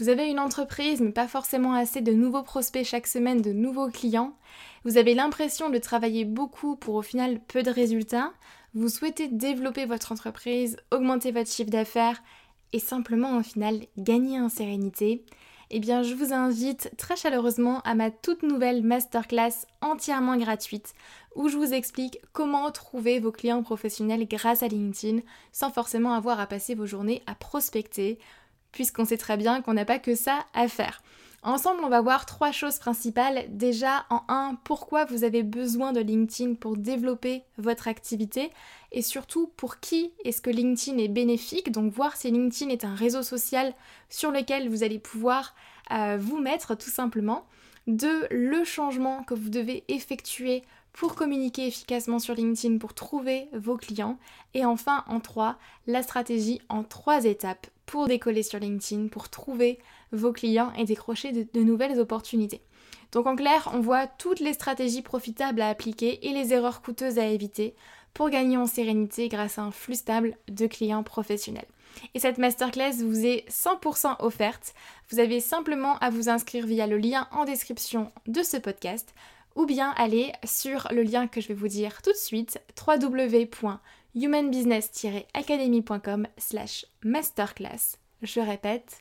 Vous 0.00 0.08
avez 0.08 0.30
une 0.30 0.40
entreprise 0.40 1.02
mais 1.02 1.12
pas 1.12 1.28
forcément 1.28 1.74
assez 1.74 2.00
de 2.00 2.12
nouveaux 2.12 2.42
prospects 2.42 2.86
chaque 2.86 3.06
semaine, 3.06 3.42
de 3.42 3.52
nouveaux 3.52 3.90
clients. 3.90 4.32
Vous 4.84 4.96
avez 4.96 5.12
l'impression 5.12 5.68
de 5.68 5.76
travailler 5.76 6.24
beaucoup 6.24 6.74
pour 6.74 6.94
au 6.94 7.02
final 7.02 7.38
peu 7.38 7.62
de 7.62 7.70
résultats. 7.70 8.32
Vous 8.72 8.88
souhaitez 8.88 9.28
développer 9.28 9.84
votre 9.84 10.10
entreprise, 10.10 10.78
augmenter 10.90 11.32
votre 11.32 11.50
chiffre 11.50 11.68
d'affaires 11.68 12.22
et 12.72 12.78
simplement 12.78 13.36
au 13.36 13.42
final 13.42 13.80
gagner 13.98 14.40
en 14.40 14.48
sérénité. 14.48 15.22
Eh 15.72 15.80
bien, 15.80 16.02
je 16.02 16.14
vous 16.14 16.32
invite 16.32 16.90
très 16.96 17.14
chaleureusement 17.14 17.80
à 17.82 17.94
ma 17.94 18.10
toute 18.10 18.42
nouvelle 18.42 18.82
masterclass 18.82 19.66
entièrement 19.82 20.36
gratuite 20.38 20.94
où 21.36 21.48
je 21.48 21.58
vous 21.58 21.74
explique 21.74 22.18
comment 22.32 22.70
trouver 22.70 23.20
vos 23.20 23.32
clients 23.32 23.62
professionnels 23.62 24.26
grâce 24.26 24.62
à 24.62 24.68
LinkedIn 24.68 25.20
sans 25.52 25.70
forcément 25.70 26.14
avoir 26.14 26.40
à 26.40 26.46
passer 26.46 26.74
vos 26.74 26.86
journées 26.86 27.22
à 27.26 27.34
prospecter 27.34 28.18
puisqu'on 28.72 29.04
sait 29.04 29.16
très 29.16 29.36
bien 29.36 29.62
qu'on 29.62 29.74
n'a 29.74 29.84
pas 29.84 29.98
que 29.98 30.14
ça 30.14 30.44
à 30.54 30.68
faire. 30.68 31.02
Ensemble, 31.42 31.80
on 31.82 31.88
va 31.88 32.02
voir 32.02 32.26
trois 32.26 32.52
choses 32.52 32.78
principales. 32.78 33.46
Déjà, 33.48 34.04
en 34.10 34.22
un, 34.28 34.58
pourquoi 34.62 35.06
vous 35.06 35.24
avez 35.24 35.42
besoin 35.42 35.94
de 35.94 36.00
LinkedIn 36.00 36.54
pour 36.54 36.76
développer 36.76 37.44
votre 37.56 37.88
activité 37.88 38.50
et 38.92 39.00
surtout 39.00 39.50
pour 39.56 39.80
qui 39.80 40.12
est-ce 40.24 40.42
que 40.42 40.50
LinkedIn 40.50 40.98
est 40.98 41.08
bénéfique? 41.08 41.72
Donc 41.72 41.94
voir 41.94 42.16
si 42.16 42.30
LinkedIn 42.30 42.70
est 42.70 42.84
un 42.84 42.94
réseau 42.94 43.22
social 43.22 43.72
sur 44.10 44.30
lequel 44.30 44.68
vous 44.68 44.82
allez 44.82 44.98
pouvoir 44.98 45.54
euh, 45.92 46.18
vous 46.20 46.38
mettre 46.38 46.76
tout 46.76 46.90
simplement. 46.90 47.46
Deux, 47.86 48.26
le 48.30 48.62
changement 48.64 49.22
que 49.24 49.32
vous 49.32 49.48
devez 49.48 49.84
effectuer 49.88 50.62
pour 50.92 51.14
communiquer 51.14 51.66
efficacement 51.66 52.18
sur 52.18 52.34
LinkedIn, 52.34 52.76
pour 52.76 52.92
trouver 52.92 53.48
vos 53.54 53.78
clients. 53.78 54.18
Et 54.52 54.66
enfin, 54.66 55.04
en 55.06 55.20
trois, 55.20 55.56
la 55.86 56.02
stratégie 56.02 56.60
en 56.68 56.84
trois 56.84 57.24
étapes 57.24 57.68
pour 57.90 58.06
décoller 58.06 58.44
sur 58.44 58.60
LinkedIn, 58.60 59.08
pour 59.08 59.28
trouver 59.30 59.80
vos 60.12 60.32
clients 60.32 60.72
et 60.78 60.84
décrocher 60.84 61.32
de, 61.32 61.60
nouvelles 61.60 61.98
opportunités. 61.98 62.60
Donc 63.10 63.26
en 63.26 63.34
clair, 63.34 63.68
on 63.74 63.80
voit 63.80 64.06
toutes 64.06 64.38
les 64.38 64.52
stratégies 64.52 65.02
profitables 65.02 65.60
à 65.60 65.70
appliquer 65.70 66.24
et 66.28 66.32
les 66.32 66.52
erreurs 66.52 66.82
coûteuses 66.82 67.18
à 67.18 67.26
éviter 67.26 67.74
pour 68.14 68.30
gagner 68.30 68.56
en 68.56 68.66
sérénité 68.66 69.28
grâce 69.28 69.58
à 69.58 69.62
un 69.62 69.72
flux 69.72 69.96
stable 69.96 70.36
de 70.46 70.68
clients 70.68 71.02
professionnels. 71.02 71.66
Et 72.14 72.20
cette 72.20 72.38
masterclass 72.38 73.02
vous 73.02 73.26
est 73.26 73.44
100% 73.50 74.18
offerte. 74.20 74.72
Vous 75.10 75.18
avez 75.18 75.40
simplement 75.40 75.98
à 75.98 76.10
vous 76.10 76.28
inscrire 76.28 76.66
via 76.66 76.86
le 76.86 76.96
lien 76.96 77.26
en 77.32 77.44
description 77.44 78.12
de 78.28 78.44
ce 78.44 78.56
podcast 78.56 79.12
ou 79.56 79.66
bien 79.66 79.92
aller 79.96 80.30
sur 80.44 80.86
le 80.92 81.02
lien 81.02 81.26
que 81.26 81.40
je 81.40 81.48
vais 81.48 81.54
vous 81.54 81.66
dire 81.66 82.02
tout 82.02 82.12
de 82.12 82.16
suite 82.16 82.60
www 82.86 83.48
humanbusiness-academy.com 84.14 86.26
slash 86.36 86.84
masterclass. 87.04 87.96
Je 88.22 88.40
répète, 88.40 89.00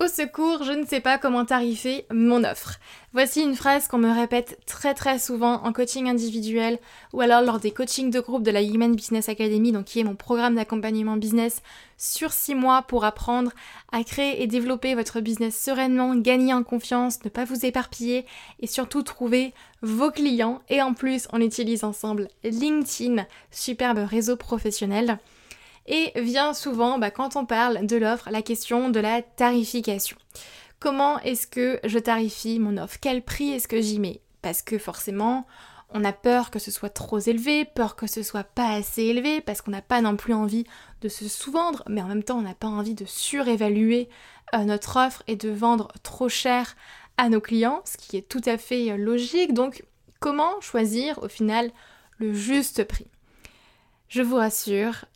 Au 0.00 0.06
secours, 0.06 0.62
je 0.62 0.70
ne 0.70 0.86
sais 0.86 1.00
pas 1.00 1.18
comment 1.18 1.44
tarifer 1.44 2.06
mon 2.12 2.44
offre. 2.44 2.78
Voici 3.12 3.42
une 3.42 3.56
phrase 3.56 3.88
qu'on 3.88 3.98
me 3.98 4.12
répète 4.12 4.60
très 4.64 4.94
très 4.94 5.18
souvent 5.18 5.54
en 5.64 5.72
coaching 5.72 6.08
individuel 6.08 6.78
ou 7.12 7.20
alors 7.20 7.42
lors 7.42 7.58
des 7.58 7.72
coachings 7.72 8.12
de 8.12 8.20
groupe 8.20 8.44
de 8.44 8.52
la 8.52 8.62
Human 8.62 8.94
Business 8.94 9.28
Academy, 9.28 9.72
donc 9.72 9.86
qui 9.86 9.98
est 9.98 10.04
mon 10.04 10.14
programme 10.14 10.54
d'accompagnement 10.54 11.16
business 11.16 11.62
sur 11.96 12.30
6 12.30 12.54
mois 12.54 12.82
pour 12.82 13.04
apprendre 13.04 13.50
à 13.90 14.04
créer 14.04 14.40
et 14.40 14.46
développer 14.46 14.94
votre 14.94 15.18
business 15.18 15.60
sereinement, 15.60 16.14
gagner 16.14 16.54
en 16.54 16.62
confiance, 16.62 17.24
ne 17.24 17.28
pas 17.28 17.44
vous 17.44 17.66
éparpiller 17.66 18.24
et 18.60 18.68
surtout 18.68 19.02
trouver 19.02 19.52
vos 19.82 20.12
clients. 20.12 20.62
Et 20.68 20.80
en 20.80 20.94
plus, 20.94 21.26
on 21.32 21.40
utilise 21.40 21.82
ensemble 21.82 22.28
LinkedIn, 22.44 23.26
superbe 23.50 23.98
réseau 23.98 24.36
professionnel. 24.36 25.18
Et 25.90 26.12
vient 26.20 26.52
souvent, 26.52 26.98
bah, 26.98 27.10
quand 27.10 27.34
on 27.34 27.46
parle 27.46 27.86
de 27.86 27.96
l'offre, 27.96 28.28
la 28.30 28.42
question 28.42 28.90
de 28.90 29.00
la 29.00 29.22
tarification. 29.22 30.18
Comment 30.80 31.18
est-ce 31.20 31.46
que 31.46 31.80
je 31.82 31.98
tarifie 31.98 32.58
mon 32.58 32.76
offre? 32.76 32.98
Quel 33.00 33.22
prix 33.22 33.50
est-ce 33.50 33.66
que 33.66 33.80
j'y 33.80 33.98
mets? 33.98 34.20
Parce 34.42 34.60
que 34.60 34.78
forcément, 34.78 35.46
on 35.90 36.04
a 36.04 36.12
peur 36.12 36.50
que 36.50 36.58
ce 36.58 36.70
soit 36.70 36.90
trop 36.90 37.18
élevé, 37.18 37.64
peur 37.64 37.96
que 37.96 38.06
ce 38.06 38.22
soit 38.22 38.44
pas 38.44 38.68
assez 38.68 39.02
élevé, 39.04 39.40
parce 39.40 39.62
qu'on 39.62 39.70
n'a 39.70 39.82
pas 39.82 40.02
non 40.02 40.16
plus 40.16 40.34
envie 40.34 40.64
de 41.00 41.08
se 41.08 41.26
sous-vendre, 41.26 41.82
mais 41.88 42.02
en 42.02 42.06
même 42.08 42.22
temps, 42.22 42.38
on 42.38 42.42
n'a 42.42 42.54
pas 42.54 42.68
envie 42.68 42.94
de 42.94 43.06
surévaluer 43.06 44.10
euh, 44.54 44.64
notre 44.64 44.98
offre 44.98 45.22
et 45.26 45.36
de 45.36 45.48
vendre 45.48 45.88
trop 46.02 46.28
cher 46.28 46.76
à 47.16 47.30
nos 47.30 47.40
clients, 47.40 47.80
ce 47.86 47.96
qui 47.96 48.18
est 48.18 48.28
tout 48.28 48.42
à 48.44 48.58
fait 48.58 48.92
euh, 48.92 48.96
logique. 48.98 49.54
Donc, 49.54 49.84
comment 50.20 50.60
choisir 50.60 51.22
au 51.22 51.28
final 51.28 51.70
le 52.18 52.34
juste 52.34 52.84
prix? 52.84 53.06
Je 54.08 54.22
vous 54.22 54.36
rassure, 54.36 55.06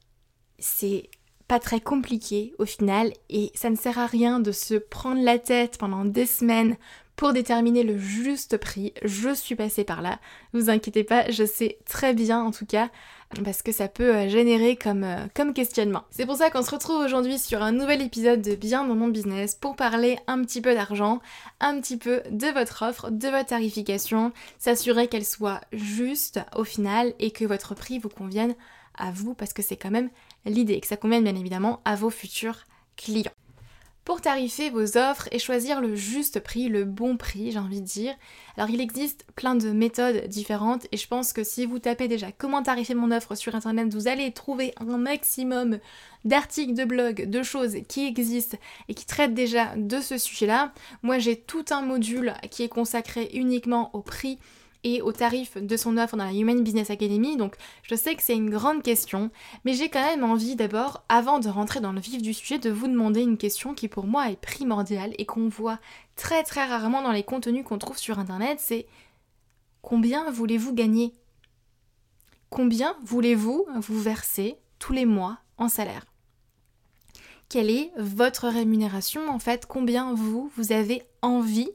c'est 0.58 1.10
pas 1.48 1.58
très 1.58 1.80
compliqué 1.80 2.54
au 2.58 2.64
final 2.64 3.12
et 3.28 3.50
ça 3.54 3.68
ne 3.68 3.76
sert 3.76 3.98
à 3.98 4.06
rien 4.06 4.40
de 4.40 4.52
se 4.52 4.74
prendre 4.74 5.22
la 5.22 5.38
tête 5.38 5.76
pendant 5.78 6.04
des 6.04 6.26
semaines 6.26 6.76
pour 7.16 7.32
déterminer 7.32 7.82
le 7.82 7.98
juste 7.98 8.56
prix. 8.56 8.94
Je 9.02 9.34
suis 9.34 9.54
passée 9.54 9.84
par 9.84 10.02
là, 10.02 10.18
vous 10.54 10.70
inquiétez 10.70 11.04
pas, 11.04 11.30
je 11.30 11.44
sais 11.44 11.78
très 11.84 12.14
bien 12.14 12.42
en 12.42 12.50
tout 12.50 12.66
cas 12.66 12.90
parce 13.44 13.62
que 13.62 13.72
ça 13.72 13.88
peut 13.88 14.14
euh, 14.14 14.28
générer 14.28 14.76
comme, 14.76 15.04
euh, 15.04 15.26
comme 15.34 15.54
questionnement. 15.54 16.04
C'est 16.10 16.26
pour 16.26 16.36
ça 16.36 16.50
qu'on 16.50 16.62
se 16.62 16.70
retrouve 16.70 17.04
aujourd'hui 17.04 17.38
sur 17.38 17.62
un 17.62 17.72
nouvel 17.72 18.02
épisode 18.02 18.42
de 18.42 18.54
Bien 18.54 18.86
dans 18.86 18.94
mon 18.94 19.08
business 19.08 19.54
pour 19.54 19.76
parler 19.76 20.18
un 20.26 20.42
petit 20.42 20.60
peu 20.60 20.74
d'argent, 20.74 21.20
un 21.60 21.80
petit 21.80 21.96
peu 21.96 22.22
de 22.30 22.48
votre 22.48 22.82
offre, 22.82 23.10
de 23.10 23.28
votre 23.28 23.46
tarification, 23.46 24.32
s'assurer 24.58 25.08
qu'elle 25.08 25.24
soit 25.24 25.60
juste 25.72 26.40
au 26.56 26.64
final 26.64 27.14
et 27.18 27.30
que 27.30 27.44
votre 27.44 27.74
prix 27.74 27.98
vous 27.98 28.10
convienne 28.10 28.54
à 28.98 29.10
vous 29.10 29.34
parce 29.34 29.52
que 29.52 29.62
c'est 29.62 29.76
quand 29.76 29.90
même 29.90 30.10
l'idée, 30.44 30.80
que 30.80 30.86
ça 30.86 30.96
convienne 30.96 31.24
bien 31.24 31.36
évidemment 31.36 31.80
à 31.84 31.94
vos 31.96 32.10
futurs 32.10 32.64
clients. 32.96 33.32
Pour 34.04 34.20
tarifer 34.20 34.68
vos 34.68 34.98
offres 34.98 35.28
et 35.30 35.38
choisir 35.38 35.80
le 35.80 35.94
juste 35.94 36.40
prix, 36.40 36.68
le 36.68 36.84
bon 36.84 37.16
prix, 37.16 37.52
j'ai 37.52 37.60
envie 37.60 37.80
de 37.80 37.86
dire. 37.86 38.12
Alors 38.56 38.68
il 38.68 38.80
existe 38.80 39.24
plein 39.36 39.54
de 39.54 39.70
méthodes 39.70 40.26
différentes 40.26 40.88
et 40.90 40.96
je 40.96 41.06
pense 41.06 41.32
que 41.32 41.44
si 41.44 41.66
vous 41.66 41.78
tapez 41.78 42.08
déjà 42.08 42.32
comment 42.32 42.64
tarifer 42.64 42.94
mon 42.94 43.12
offre 43.12 43.36
sur 43.36 43.54
internet, 43.54 43.94
vous 43.94 44.08
allez 44.08 44.32
trouver 44.32 44.74
un 44.80 44.98
maximum 44.98 45.78
d'articles 46.24 46.74
de 46.74 46.84
blog, 46.84 47.30
de 47.30 47.42
choses 47.44 47.76
qui 47.86 48.04
existent 48.04 48.58
et 48.88 48.94
qui 48.94 49.06
traitent 49.06 49.34
déjà 49.34 49.76
de 49.76 50.00
ce 50.00 50.18
sujet-là. 50.18 50.72
Moi 51.02 51.20
j'ai 51.20 51.36
tout 51.36 51.66
un 51.70 51.82
module 51.82 52.34
qui 52.50 52.64
est 52.64 52.68
consacré 52.68 53.30
uniquement 53.34 53.94
au 53.94 54.00
prix 54.00 54.40
et 54.84 55.02
au 55.02 55.12
tarif 55.12 55.56
de 55.56 55.76
son 55.76 55.96
offre 55.96 56.16
dans 56.16 56.24
la 56.24 56.32
Human 56.32 56.62
Business 56.62 56.90
Academy. 56.90 57.36
Donc 57.36 57.56
je 57.82 57.94
sais 57.94 58.14
que 58.14 58.22
c'est 58.22 58.34
une 58.34 58.50
grande 58.50 58.82
question, 58.82 59.30
mais 59.64 59.74
j'ai 59.74 59.88
quand 59.88 60.04
même 60.04 60.24
envie 60.24 60.56
d'abord, 60.56 61.04
avant 61.08 61.38
de 61.38 61.48
rentrer 61.48 61.80
dans 61.80 61.92
le 61.92 62.00
vif 62.00 62.20
du 62.20 62.34
sujet, 62.34 62.58
de 62.58 62.70
vous 62.70 62.88
demander 62.88 63.22
une 63.22 63.38
question 63.38 63.74
qui 63.74 63.88
pour 63.88 64.06
moi 64.06 64.30
est 64.30 64.40
primordiale 64.40 65.14
et 65.18 65.26
qu'on 65.26 65.48
voit 65.48 65.78
très 66.16 66.42
très 66.42 66.66
rarement 66.66 67.02
dans 67.02 67.12
les 67.12 67.22
contenus 67.22 67.64
qu'on 67.64 67.78
trouve 67.78 67.98
sur 67.98 68.18
Internet, 68.18 68.58
c'est 68.60 68.86
combien 69.80 70.30
voulez-vous 70.30 70.74
gagner? 70.74 71.12
Combien 72.50 72.96
voulez-vous 73.02 73.66
vous 73.76 74.00
verser 74.00 74.56
tous 74.78 74.92
les 74.92 75.06
mois 75.06 75.38
en 75.58 75.68
salaire? 75.68 76.06
Quelle 77.48 77.70
est 77.70 77.92
votre 77.98 78.48
rémunération 78.48 79.28
en 79.28 79.38
fait? 79.38 79.66
Combien 79.66 80.14
vous, 80.14 80.50
vous 80.56 80.72
avez 80.72 81.02
envie 81.20 81.70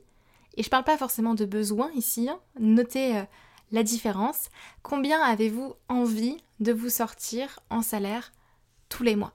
et 0.57 0.63
je 0.63 0.69
parle 0.69 0.83
pas 0.83 0.97
forcément 0.97 1.35
de 1.35 1.45
besoin 1.45 1.91
ici, 1.95 2.27
hein. 2.29 2.39
notez 2.59 3.15
euh, 3.15 3.23
la 3.71 3.83
différence, 3.83 4.49
combien 4.81 5.21
avez-vous 5.21 5.75
envie 5.87 6.37
de 6.59 6.73
vous 6.73 6.89
sortir 6.89 7.59
en 7.69 7.83
salaire 7.83 8.33
tous 8.89 9.03
les 9.03 9.15
mois? 9.15 9.33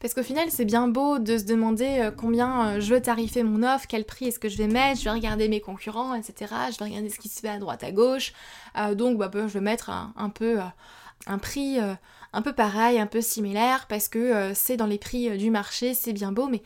Parce 0.00 0.14
qu'au 0.14 0.22
final, 0.22 0.48
c'est 0.50 0.64
bien 0.64 0.86
beau 0.86 1.18
de 1.18 1.38
se 1.38 1.44
demander 1.44 2.00
euh, 2.00 2.10
combien 2.10 2.66
euh, 2.66 2.80
je 2.80 2.94
veux 2.94 3.00
tarifer 3.00 3.44
mon 3.44 3.62
offre, 3.62 3.86
quel 3.88 4.04
prix 4.04 4.26
est-ce 4.26 4.40
que 4.40 4.48
je 4.48 4.58
vais 4.58 4.66
mettre, 4.66 4.98
je 4.98 5.04
vais 5.04 5.10
regarder 5.10 5.48
mes 5.48 5.60
concurrents, 5.60 6.14
etc. 6.14 6.54
Je 6.72 6.78
vais 6.78 6.86
regarder 6.86 7.08
ce 7.08 7.20
qui 7.20 7.28
se 7.28 7.40
fait 7.40 7.48
à 7.48 7.58
droite, 7.58 7.84
à 7.84 7.92
gauche. 7.92 8.32
Donc, 8.94 9.18
bah, 9.18 9.28
bah, 9.28 9.46
je 9.46 9.52
vais 9.52 9.60
mettre 9.60 9.90
un, 9.90 10.30
peu 10.30 10.58
un 11.26 11.38
prix 11.38 11.78
un 12.32 12.42
peu 12.42 12.52
pareil, 12.52 13.00
un 13.00 13.08
peu 13.08 13.20
similaire, 13.20 13.86
parce 13.88 14.08
que 14.08 14.52
c'est 14.54 14.76
dans 14.76 14.86
les 14.86 14.98
prix 14.98 15.36
du 15.36 15.50
marché, 15.50 15.94
c'est 15.94 16.12
bien 16.12 16.30
beau, 16.30 16.46
mais 16.46 16.62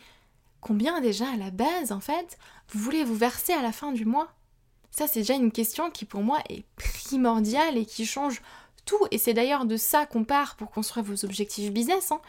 combien 0.63 1.01
déjà 1.01 1.27
à 1.31 1.37
la 1.37 1.51
base, 1.51 1.93
en 1.93 2.01
fait, 2.01 2.39
voulez 2.81 3.05
vous 3.05 3.15
verser 3.15 3.53
à 3.53 3.63
la 3.63 3.73
fin 3.73 3.93
du 3.93 4.05
mois? 4.05 4.29
Ça, 4.91 5.07
c'est 5.07 5.21
déjà 5.21 5.35
une 5.35 5.53
question 5.53 5.91
qui 5.91 6.05
pour 6.05 6.23
moi 6.23 6.39
est 6.51 6.65
primordiale 6.77 7.79
et 7.79 7.87
qui 7.87 8.05
change 8.05 8.43
tout. 8.85 9.07
Et 9.11 9.19
c'est 9.19 9.35
d'ailleurs 9.35 9.65
de 9.65 9.77
ça 9.77 10.07
qu'on 10.07 10.25
part 10.25 10.57
pour 10.57 10.71
construire 10.71 11.05
vos 11.05 11.25
objectifs 11.25 11.73
business. 11.73 12.13
Hein. 12.13 12.21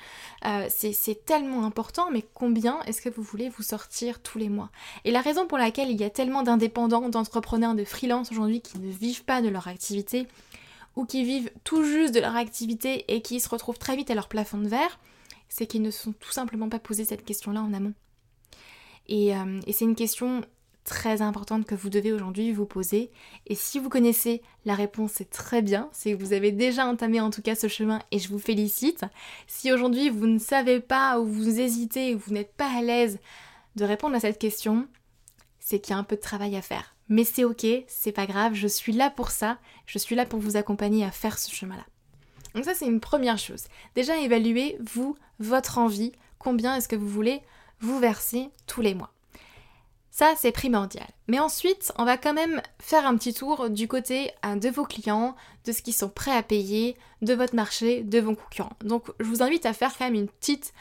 Euh, 0.46 0.68
c'est 0.70 1.26
tellement 1.26 1.66
important, 1.66 2.10
mais 2.12 2.26
combien 2.34 2.82
est-ce 2.84 3.02
que 3.02 3.10
vous 3.10 3.24
voulez 3.24 3.50
vous 3.50 3.64
sortir 3.64 4.22
tous 4.22 4.38
les 4.38 4.50
mois? 4.50 4.70
Et 5.04 5.12
la 5.12 5.22
raison 5.22 5.48
pour 5.48 5.58
laquelle 5.58 5.90
il 5.90 6.00
y 6.00 6.04
a 6.04 6.10
tellement 6.10 6.44
d'indépendants, 6.44 7.10
d'entrepreneurs, 7.10 7.76
de 7.76 7.84
freelance 7.84 8.32
aujourd'hui 8.32 8.62
qui 8.62 8.80
ne 8.80 8.92
vivent 8.92 9.26
pas 9.26 9.42
de 9.42 9.50
leur 9.50 9.68
activité 9.68 10.28
ou 10.96 11.06
qui 11.06 11.24
vivent 11.24 11.52
tout 11.64 11.84
juste 11.84 12.14
de 12.14 12.20
leur 12.20 12.36
activité 12.36 13.06
et 13.08 13.22
qui 13.22 13.40
se 13.40 13.50
retrouvent 13.50 13.80
très 13.80 13.96
vite 13.96 14.12
à 14.12 14.16
leur 14.16 14.28
plafond 14.28 14.60
de 14.60 14.68
verre, 14.68 15.00
c'est 15.50 15.66
qu'ils 15.66 15.82
ne 15.82 15.92
sont 15.92 16.14
tout 16.14 16.32
simplement 16.32 16.70
pas 16.70 16.80
posé 16.80 17.04
cette 17.04 17.26
question-là 17.26 17.62
en 17.62 17.74
amont. 17.74 17.94
Et, 19.08 19.36
euh, 19.36 19.60
et 19.68 19.74
c'est 19.74 19.86
une 19.86 19.96
question 19.96 20.44
très 20.84 21.22
importante 21.22 21.66
que 21.66 21.76
vous 21.76 21.90
devez 21.90 22.12
aujourd'hui 22.12 22.52
vous 22.52 22.66
poser. 22.66 23.12
Et 23.48 23.56
si 23.56 23.80
vous 23.80 23.90
connaissez 23.90 24.42
la 24.66 24.76
réponse, 24.76 25.14
c'est 25.16 25.30
très 25.30 25.62
bien. 25.62 25.90
C'est 25.92 26.12
que 26.12 26.24
vous 26.24 26.34
avez 26.34 26.52
déjà 26.52 26.86
entamé 26.86 27.20
en 27.20 27.30
tout 27.30 27.42
cas 27.42 27.56
ce 27.56 27.68
chemin 27.68 28.00
et 28.12 28.20
je 28.20 28.30
vous 28.30 28.40
félicite. 28.40 29.06
Si 29.48 29.72
aujourd'hui 29.72 30.10
vous 30.10 30.28
ne 30.28 30.40
savez 30.40 30.80
pas 30.80 31.20
ou 31.20 31.26
vous 31.26 31.60
hésitez 31.60 32.16
ou 32.16 32.20
vous 32.20 32.34
n'êtes 32.34 32.54
pas 32.54 32.70
à 32.70 32.82
l'aise 32.82 33.20
de 33.76 33.86
répondre 33.86 34.16
à 34.16 34.20
cette 34.20 34.40
question, 34.40 34.88
c'est 35.60 35.80
qu'il 35.80 35.94
y 35.94 35.96
a 35.96 36.00
un 36.00 36.04
peu 36.04 36.16
de 36.16 36.22
travail 36.22 36.56
à 36.56 36.62
faire. 36.62 36.96
Mais 37.10 37.24
c'est 37.24 37.44
ok, 37.44 37.66
c'est 37.88 38.12
pas 38.12 38.26
grave, 38.26 38.54
je 38.54 38.68
suis 38.68 38.94
là 38.94 39.10
pour 39.10 39.32
ça, 39.32 39.58
je 39.86 39.98
suis 39.98 40.16
là 40.16 40.26
pour 40.26 40.40
vous 40.40 40.58
accompagner 40.58 41.06
à 41.06 41.12
faire 41.12 41.38
ce 41.38 41.54
chemin-là. 41.54 41.86
Donc 42.56 42.66
ça 42.66 42.74
c'est 42.74 42.86
une 42.86 43.00
première 43.00 43.38
chose. 43.38 43.66
Déjà 43.96 44.18
évaluez 44.18 44.78
vous, 44.80 45.16
votre 45.40 45.80
envie, 45.80 46.12
combien 46.40 46.76
est-ce 46.76 46.88
que 46.88 46.96
vous 46.96 47.10
voulez 47.10 47.42
vous 47.84 48.00
verser 48.00 48.50
tous 48.66 48.82
les 48.82 48.96
mois. 48.96 49.12
Ça, 50.10 50.34
c'est 50.38 50.52
primordial. 50.52 51.08
Mais 51.28 51.40
ensuite, 51.40 51.92
on 51.98 52.06
va 52.06 52.18
quand 52.18 52.34
même 52.34 52.62
faire 52.80 53.08
un 53.08 53.18
petit 53.18 53.34
tour 53.34 53.72
du 53.72 53.88
côté 53.88 54.32
hein, 54.44 54.58
de 54.58 54.70
vos 54.70 54.86
clients, 54.86 55.36
de 55.66 55.72
ce 55.72 55.82
qu'ils 55.82 55.96
sont 55.96 56.10
prêts 56.10 56.36
à 56.36 56.44
payer, 56.44 56.96
de 57.24 57.34
votre 57.34 57.56
marché, 57.56 58.04
de 58.04 58.20
vos 58.20 58.36
concurrents. 58.36 58.78
Donc, 58.84 59.08
je 59.20 59.26
vous 59.26 59.42
invite 59.42 59.66
à 59.66 59.74
faire 59.74 59.98
quand 59.98 60.06
même 60.06 60.14
une 60.14 60.28
petite, 60.28 60.74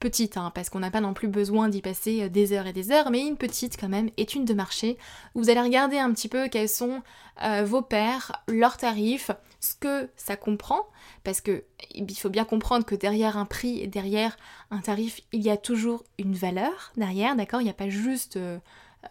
petite, 0.00 0.38
hein, 0.38 0.50
parce 0.54 0.70
qu'on 0.70 0.78
n'a 0.78 0.90
pas 0.90 1.02
non 1.02 1.12
plus 1.12 1.28
besoin 1.28 1.68
d'y 1.68 1.82
passer 1.82 2.22
euh, 2.22 2.28
des 2.30 2.54
heures 2.54 2.66
et 2.66 2.72
des 2.72 2.90
heures, 2.90 3.10
mais 3.10 3.26
une 3.26 3.36
petite 3.36 3.78
quand 3.78 3.90
même 3.90 4.08
étude 4.16 4.46
de 4.46 4.54
marché 4.54 4.96
où 5.34 5.42
vous 5.42 5.50
allez 5.50 5.60
regarder 5.60 5.98
un 5.98 6.12
petit 6.12 6.28
peu 6.28 6.48
quels 6.48 6.68
sont 6.68 7.02
euh, 7.42 7.64
vos 7.64 7.82
pairs, 7.82 8.42
leurs 8.48 8.78
tarifs, 8.78 9.30
ce 9.60 9.74
que 9.74 10.08
ça 10.16 10.36
comprend, 10.36 10.86
parce 11.24 11.40
que 11.40 11.64
il 11.90 12.16
faut 12.16 12.28
bien 12.28 12.44
comprendre 12.44 12.84
que 12.84 12.94
derrière 12.94 13.36
un 13.36 13.44
prix 13.44 13.80
et 13.80 13.86
derrière 13.86 14.36
un 14.70 14.78
tarif, 14.78 15.20
il 15.32 15.42
y 15.42 15.50
a 15.50 15.56
toujours 15.56 16.04
une 16.18 16.34
valeur 16.34 16.92
derrière, 16.96 17.34
d'accord? 17.34 17.60
Il 17.60 17.64
n'y 17.64 17.70
a 17.70 17.74
pas 17.74 17.88
juste 17.88 18.36
euh, 18.36 18.58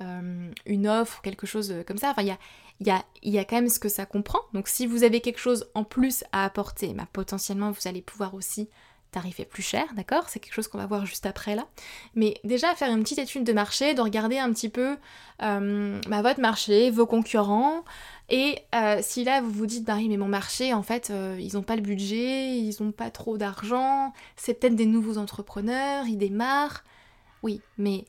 euh, 0.02 0.52
une 0.66 0.88
offre 0.88 1.20
ou 1.20 1.22
quelque 1.22 1.48
chose 1.48 1.74
comme 1.86 1.98
ça. 1.98 2.12
Enfin, 2.12 2.22
il 2.22 2.88
y 2.88 2.90
a, 2.90 3.46
quand 3.46 3.56
même 3.58 3.70
ce 3.70 3.80
que 3.80 3.90
ça 3.90 4.06
comprend. 4.06 4.40
Donc 4.54 4.68
si 4.68 4.88
vous 4.88 5.04
avez 5.04 5.20
quelque 5.22 5.40
chose 5.40 5.70
en 5.74 5.84
plus 5.84 6.24
à 6.32 6.46
apporter, 6.46 6.94
bah, 6.94 7.08
potentiellement 7.12 7.72
vous 7.72 7.88
allez 7.88 8.02
pouvoir 8.02 8.34
aussi 8.34 8.70
tarifer 9.12 9.46
plus 9.46 9.64
cher, 9.64 9.86
d'accord? 9.96 10.30
C'est 10.30 10.40
quelque 10.40 10.54
chose 10.54 10.68
qu'on 10.68 10.78
va 10.78 10.86
voir 10.86 11.06
juste 11.06 11.26
après 11.26 11.56
là. 11.56 11.68
Mais 12.16 12.36
déjà 12.44 12.74
faire 12.76 12.92
une 12.92 13.04
petite 13.04 13.20
étude 13.20 13.44
de 13.44 13.54
marché, 13.54 13.94
de 13.94 14.02
regarder 14.02 14.38
un 14.38 14.52
petit 14.52 14.70
peu 14.70 14.98
euh, 15.42 16.02
bah, 16.08 16.22
votre 16.22 16.40
marché, 16.40 16.90
vos 16.92 17.06
concurrents, 17.06 17.84
et 18.30 18.60
euh, 18.76 19.00
si 19.02 19.24
là 19.24 19.42
vous 19.42 19.52
vous 19.52 19.66
dites, 19.66 19.86
bah 19.86 19.96
oui, 19.96 20.10
mais 20.10 20.18
mon 20.18 20.28
marché, 20.28 20.74
en 20.74 20.84
fait, 20.84 21.10
euh, 21.10 21.38
ils 21.40 21.56
n'ont 21.56 21.64
pas 21.64 21.76
le 21.76 21.82
budget, 21.82 22.58
ils 22.58 22.76
n'ont 22.82 22.92
pas 22.92 23.10
trop 23.10 23.38
d'argent, 23.38 24.14
c'est 24.36 24.56
peut-être 24.56 24.76
des 24.76 24.86
nouveaux 24.86 25.18
entrepreneurs, 25.18 26.06
ils 26.08 26.18
démarrent. 26.18 26.84
Oui, 27.44 27.62
mais 27.78 28.06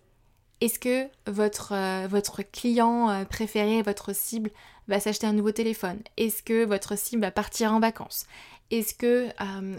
est-ce 0.60 0.78
que 0.78 1.06
votre, 1.30 2.06
votre 2.08 2.42
client 2.42 3.24
préféré, 3.26 3.82
votre 3.82 4.12
cible, 4.12 4.50
va 4.88 5.00
s'acheter 5.00 5.26
un 5.26 5.32
nouveau 5.32 5.52
téléphone? 5.52 6.00
Est-ce 6.16 6.42
que 6.42 6.64
votre 6.64 6.98
cible 6.98 7.22
va 7.22 7.30
partir 7.30 7.72
en 7.72 7.80
vacances? 7.80 8.26
Est-ce 8.70 8.94
que 8.94 9.28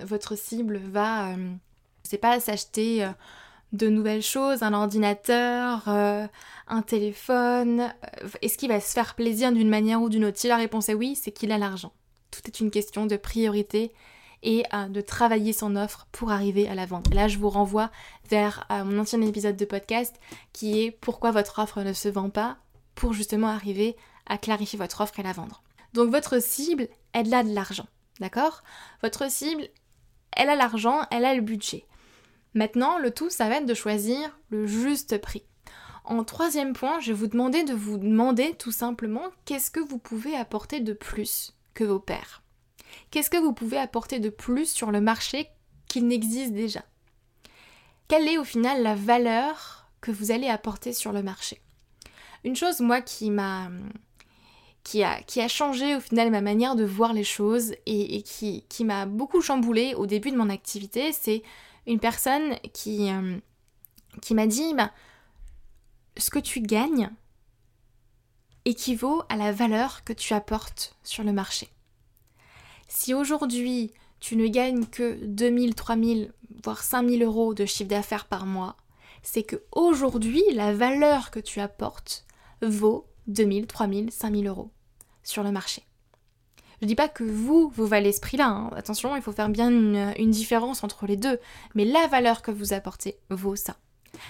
votre 0.05 0.37
cible 0.37 0.77
va, 0.77 1.35
je 1.35 2.09
sais 2.09 2.17
pas, 2.17 2.39
s'acheter 2.39 3.07
de 3.71 3.87
nouvelles 3.87 4.21
choses, 4.21 4.63
un 4.63 4.73
ordinateur, 4.73 5.83
euh, 5.87 6.27
un 6.67 6.81
téléphone? 6.81 7.81
Euh, 7.81 8.27
Est-ce 8.41 8.57
qu'il 8.57 8.69
va 8.69 8.79
se 8.79 8.93
faire 8.93 9.15
plaisir 9.15 9.51
d'une 9.51 9.69
manière 9.69 10.01
ou 10.01 10.09
d'une 10.09 10.25
autre? 10.25 10.37
Si 10.37 10.47
la 10.47 10.57
réponse 10.57 10.89
est 10.89 10.93
oui, 10.93 11.15
c'est 11.15 11.31
qu'il 11.31 11.51
a 11.51 11.57
l'argent. 11.57 11.93
Tout 12.31 12.41
est 12.47 12.59
une 12.59 12.71
question 12.71 13.05
de 13.05 13.17
priorité 13.17 13.91
et 14.41 14.63
euh, 14.73 14.87
de 14.87 15.01
travailler 15.01 15.53
son 15.53 15.75
offre 15.75 16.07
pour 16.11 16.31
arriver 16.31 16.67
à 16.67 16.75
la 16.75 16.85
vente. 16.85 17.13
là, 17.13 17.27
je 17.27 17.37
vous 17.37 17.49
renvoie 17.49 17.91
vers 18.29 18.65
mon 18.69 18.99
ancien 18.99 19.21
épisode 19.21 19.57
de 19.57 19.65
podcast 19.65 20.15
qui 20.53 20.81
est 20.83 20.91
pourquoi 20.91 21.31
votre 21.31 21.59
offre 21.59 21.81
ne 21.81 21.93
se 21.93 22.09
vend 22.09 22.29
pas? 22.29 22.57
pour 22.99 23.13
justement 23.13 23.47
arriver 23.47 23.95
à 24.29 24.37
clarifier 24.37 24.79
votre 24.79 25.01
offre 25.01 25.19
et 25.19 25.23
la 25.23 25.33
vendre. 25.33 25.63
Donc 25.93 26.11
votre 26.11 26.41
cible, 26.41 26.87
elle 27.13 27.33
a 27.33 27.43
de 27.43 27.53
l'argent, 27.53 27.87
d'accord? 28.19 28.63
Votre 29.01 29.29
cible, 29.29 29.67
elle 30.31 30.49
a 30.49 30.55
l'argent, 30.55 31.01
elle 31.11 31.25
a 31.25 31.35
le 31.35 31.41
budget. 31.41 31.85
Maintenant, 32.53 32.97
le 32.97 33.11
tout, 33.11 33.29
ça 33.29 33.49
va 33.49 33.57
être 33.57 33.65
de 33.65 33.73
choisir 33.73 34.39
le 34.49 34.65
juste 34.65 35.19
prix. 35.19 35.43
En 36.03 36.23
troisième 36.23 36.73
point, 36.73 36.99
je 36.99 37.11
vais 37.11 37.17
vous 37.17 37.27
demander 37.27 37.63
de 37.63 37.73
vous 37.73 37.97
demander 37.97 38.55
tout 38.55 38.71
simplement 38.71 39.25
qu'est-ce 39.45 39.69
que 39.69 39.79
vous 39.79 39.99
pouvez 39.99 40.35
apporter 40.35 40.79
de 40.79 40.93
plus 40.93 41.53
que 41.73 41.83
vos 41.83 41.99
pairs? 41.99 42.41
Qu'est-ce 43.11 43.29
que 43.29 43.37
vous 43.37 43.53
pouvez 43.53 43.77
apporter 43.77 44.19
de 44.19 44.29
plus 44.29 44.71
sur 44.71 44.91
le 44.91 45.01
marché 45.01 45.47
qui 45.87 46.01
n'existe 46.01 46.53
déjà? 46.53 46.83
Quelle 48.07 48.27
est 48.27 48.39
au 48.39 48.43
final 48.43 48.81
la 48.81 48.95
valeur 48.95 49.87
que 50.01 50.11
vous 50.11 50.31
allez 50.31 50.47
apporter 50.47 50.93
sur 50.93 51.11
le 51.11 51.21
marché? 51.21 51.61
Une 52.43 52.55
chose, 52.55 52.79
moi, 52.79 53.01
qui 53.01 53.29
m'a 53.29 53.69
qui 54.83 55.03
a, 55.03 55.21
qui 55.21 55.41
a 55.41 55.47
changé 55.47 55.95
au 55.95 55.99
final 55.99 56.31
ma 56.31 56.41
manière 56.41 56.75
de 56.75 56.83
voir 56.83 57.13
les 57.13 57.23
choses 57.23 57.73
et, 57.85 58.21
qui, 58.23 58.63
qui 58.69 58.85
m'a 58.85 59.05
beaucoup 59.05 59.41
chamboulé 59.41 59.93
au 59.95 60.05
début 60.05 60.31
de 60.31 60.37
mon 60.37 60.49
activité, 60.49 61.11
c'est 61.11 61.43
une 61.85 61.99
personne 61.99 62.55
qui, 62.73 63.11
euh, 63.11 63.37
qui 64.21 64.33
m'a 64.33 64.47
dit 64.47 64.73
bah, 64.73 64.91
ce 66.17 66.29
que 66.29 66.39
tu 66.39 66.61
gagnes 66.61 67.11
équivaut 68.65 69.23
à 69.29 69.35
la 69.35 69.51
valeur 69.51 70.03
que 70.03 70.13
tu 70.13 70.33
apportes 70.33 70.95
sur 71.03 71.23
le 71.23 71.33
marché. 71.33 71.69
Si 72.87 73.13
aujourd'hui 73.13 73.91
tu 74.19 74.35
ne 74.35 74.47
gagnes 74.47 74.85
que 74.85 75.17
2000, 75.25 75.75
3000, 75.75 76.33
voire 76.63 76.83
5000 76.83 77.23
euros 77.23 77.53
de 77.53 77.65
chiffre 77.65 77.89
d'affaires 77.89 78.25
par 78.25 78.45
mois, 78.45 78.75
c'est 79.23 79.43
que 79.43 79.63
aujourd'hui 79.71 80.43
la 80.53 80.73
valeur 80.73 81.31
que 81.31 81.39
tu 81.39 81.59
apportes 81.59 82.25
vaut 82.61 83.08
2000, 83.29 83.67
3000, 83.67 84.11
5000 84.11 84.47
euros 84.47 84.71
sur 85.23 85.43
le 85.43 85.51
marché. 85.51 85.83
Je 86.81 86.87
dis 86.87 86.95
pas 86.95 87.09
que 87.09 87.23
vous, 87.23 87.71
vous 87.75 87.87
valez 87.87 88.11
ce 88.11 88.21
prix-là. 88.21 88.47
Hein. 88.47 88.69
Attention, 88.75 89.15
il 89.15 89.21
faut 89.21 89.31
faire 89.31 89.49
bien 89.49 89.69
une, 89.69 90.31
différence 90.31 90.83
entre 90.83 91.07
les 91.07 91.17
deux. 91.17 91.39
Mais 91.75 91.85
la 91.85 92.07
valeur 92.07 92.41
que 92.41 92.51
vous 92.51 92.73
apportez 92.73 93.17
vaut 93.29 93.55
ça. 93.55 93.75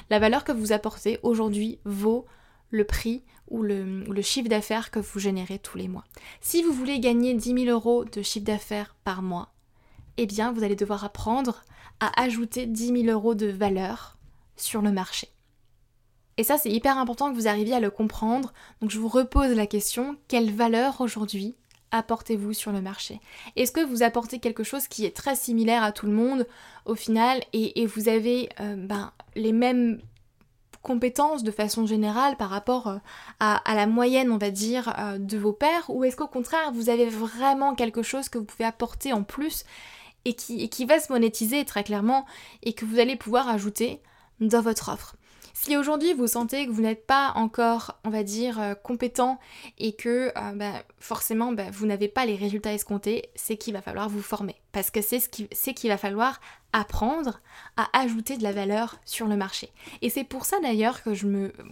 La 0.10 0.20
valeur 0.20 0.44
que 0.44 0.51
vous 0.51 0.72
apportez 0.72 1.20
aujourd'hui 1.24 1.79
vaut 1.86 2.25
le 2.72 2.84
prix 2.84 3.24
ou 3.50 3.62
le, 3.62 4.03
ou 4.08 4.13
le 4.13 4.22
chiffre 4.22 4.50
d'affaires 4.50 4.91
que 4.91 5.00
vous 5.00 5.20
générez 5.20 5.60
tous 5.60 5.77
les 5.77 5.88
mois. 5.88 6.06
Si 6.41 6.63
vous 6.63 6.74
voulez 6.74 7.00
gagner 7.00 7.34
10 7.34 7.65
000 7.65 7.65
euros 7.65 8.03
de 8.06 8.22
chiffre 8.22 8.46
d'affaires 8.46 8.96
par 9.03 9.22
mois, 9.22 9.53
eh 10.18 10.25
bien, 10.25 10.51
vous 10.51 10.63
allez 10.63 10.75
devoir 10.75 11.03
apprendre 11.03 11.63
à 12.00 12.22
ajouter 12.22 12.65
10 12.65 13.03
000 13.03 13.03
euros 13.06 13.36
de 13.36 13.48
valeur 13.48 14.18
sur 14.56 14.82
le 14.82 14.91
marché. 14.91 15.29
Et 16.39 16.43
ça, 16.43 16.58
c'est 16.58 16.72
hyper 16.72 16.98
important 16.98 17.29
que 17.29 17.36
vous 17.36 17.50
arriviez 17.50 17.75
à 17.75 17.81
le 17.81 17.89
comprendre. 17.89 18.53
Donc, 18.79 18.91
je 18.91 18.98
vous 18.98 19.10
repose 19.10 19.51
la 19.51 19.67
question, 19.67 20.15
quelle 20.29 20.53
valeur 20.53 21.01
aujourd'hui 21.01 21.58
apportez-vous 21.91 22.53
sur 22.53 22.72
le 22.72 22.79
marché? 22.79 23.19
Est-ce 23.58 23.74
que 23.74 23.86
vous 23.86 24.03
apportez 24.03 24.39
quelque 24.39 24.63
chose 24.63 24.88
qui 24.88 25.03
est 25.03 25.13
très 25.13 25.36
similaire 25.36 25.84
à 25.84 25.91
tout 25.91 26.05
le 26.05 26.13
monde 26.13 26.48
au 26.86 26.96
final 26.96 27.41
et, 27.51 27.86
vous 27.88 28.08
avez 28.08 28.48
euh, 28.62 28.77
ben, 28.77 29.12
les 29.36 29.51
mêmes 29.51 30.00
compétences 30.81 31.43
de 31.43 31.51
façon 31.51 31.86
générale 31.86 32.38
par 32.38 32.51
rapport 32.51 32.88
euh, 32.88 32.98
à, 33.41 33.75
la 33.75 33.86
moyenne, 33.86 34.31
on 34.31 34.38
va 34.38 34.50
dire, 34.50 34.96
euh, 34.98 35.17
de 35.17 35.38
vos 35.38 35.51
pairs? 35.51 35.89
Ou 35.89 36.05
est-ce 36.05 36.15
qu'au 36.15 36.27
contraire, 36.27 36.72
vous 36.72 36.89
avez 36.89 37.10
vraiment 37.10 37.75
quelque 37.75 38.01
chose 38.01 38.29
que 38.29 38.38
vous 38.38 38.46
pouvez 38.46 38.63
apporter 38.63 39.12
en 39.12 39.24
plus 39.24 39.65
et 40.24 40.36
qui, 40.36 40.63
et 40.63 40.69
qui 40.69 40.86
va 40.86 41.01
se 41.01 41.12
monétiser 41.12 41.65
très 41.65 41.84
clairement 41.84 42.25
et 42.63 42.72
que 42.72 42.86
vous 42.86 42.98
allez 42.98 43.17
pouvoir 43.17 43.50
ajouter 43.50 44.01
dans 44.39 44.62
votre 44.62 44.88
offre? 44.88 45.17
Si 45.53 45.75
aujourd'hui 45.77 46.13
vous 46.13 46.27
sentez 46.27 46.65
que 46.65 46.72
vous 46.72 46.82
n'êtes 46.82 47.06
pas 47.06 47.34
encore, 47.36 48.00
on 48.03 48.10
va 48.10 48.24
dire, 48.24 48.60
euh, 48.60 48.75
compétent 48.75 49.39
et 49.77 49.94
que 49.94 50.32
euh, 50.36 50.51
bah, 50.53 50.84
forcément 51.00 51.51
bah, 51.51 51.70
vous 51.72 51.86
n'avez 51.86 52.08
pas 52.08 52.25
les 52.25 52.36
résultats 52.36 52.74
escomptés, 52.74 53.29
c'est 53.36 53.58
qu'il 53.58 53.74
va 53.74 53.82
falloir 53.82 54.10
vous 54.10 54.22
former. 54.22 54.56
Parce 54.72 54.91
que 54.91 55.01
c'est 55.01 55.20
ce 55.20 55.70
qu'il 55.72 55.89
va 55.89 55.98
falloir 55.98 56.39
apprendre 56.72 57.41
à 57.77 57.89
ajouter 58.00 58.38
de 58.38 58.44
la 58.44 58.51
valeur 58.51 59.00
sur 59.06 59.27
le 59.27 59.36
marché. 59.36 59.72
Et 60.01 60.10
c'est 60.10 60.24
pour 60.24 60.46
ça 60.46 60.60
d'ailleurs 60.60 61.01
que, 61.01 61.12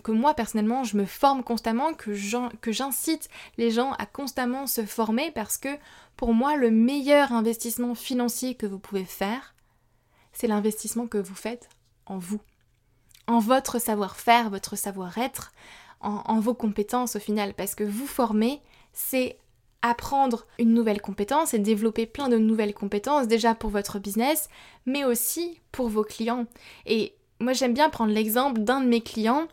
que 0.01 0.11
moi 0.11 0.33
personnellement 0.33 0.83
je 0.83 0.97
me 0.97 1.05
forme 1.05 1.43
constamment, 1.43 1.93
que 1.93 2.13
j'incite 2.13 3.29
les 3.57 3.71
gens 3.71 3.93
à 3.93 4.05
constamment 4.05 4.65
se 4.65 4.85
former 4.85 5.31
parce 5.31 5.57
que 5.57 5.77
pour 6.15 6.33
moi 6.33 6.55
le 6.55 6.71
meilleur 6.71 7.31
investissement 7.31 7.93
financier 7.93 8.55
que 8.55 8.65
vous 8.65 8.79
pouvez 8.79 9.05
faire, 9.05 9.53
c'est 10.33 10.47
l'investissement 10.47 11.07
que 11.07 11.17
vous 11.17 11.35
faites 11.35 11.69
en 12.05 12.17
vous 12.17 12.41
en 13.27 13.39
votre 13.39 13.79
savoir-faire, 13.79 14.49
votre 14.49 14.75
savoir-être, 14.75 15.51
en, 15.99 16.39
vos 16.39 16.53
compétences 16.53 17.15
au 17.15 17.19
final. 17.19 17.53
Parce 17.53 17.75
que 17.75 17.83
vous 17.83 18.07
former, 18.07 18.61
c'est 18.93 19.37
apprendre 19.81 20.45
une 20.59 20.73
nouvelle 20.73 21.01
compétence 21.01 21.53
et 21.53 21.59
développer 21.59 22.05
plein 22.05 22.29
de 22.29 22.37
nouvelles 22.37 22.73
compétences, 22.73 23.27
déjà 23.27 23.53
pour 23.55 23.69
votre 23.69 23.99
business, 23.99 24.49
mais 24.85 25.03
aussi 25.03 25.59
pour 25.71 25.89
vos 25.89 26.03
clients. 26.03 26.45
Et 26.85 27.13
moi 27.39 27.53
j'aime 27.53 27.73
bien 27.73 27.89
prendre 27.89 28.11
l'exemple 28.11 28.61
d'un 28.61 28.81
de 28.81 28.87
mes 28.87 29.01
clients 29.01 29.47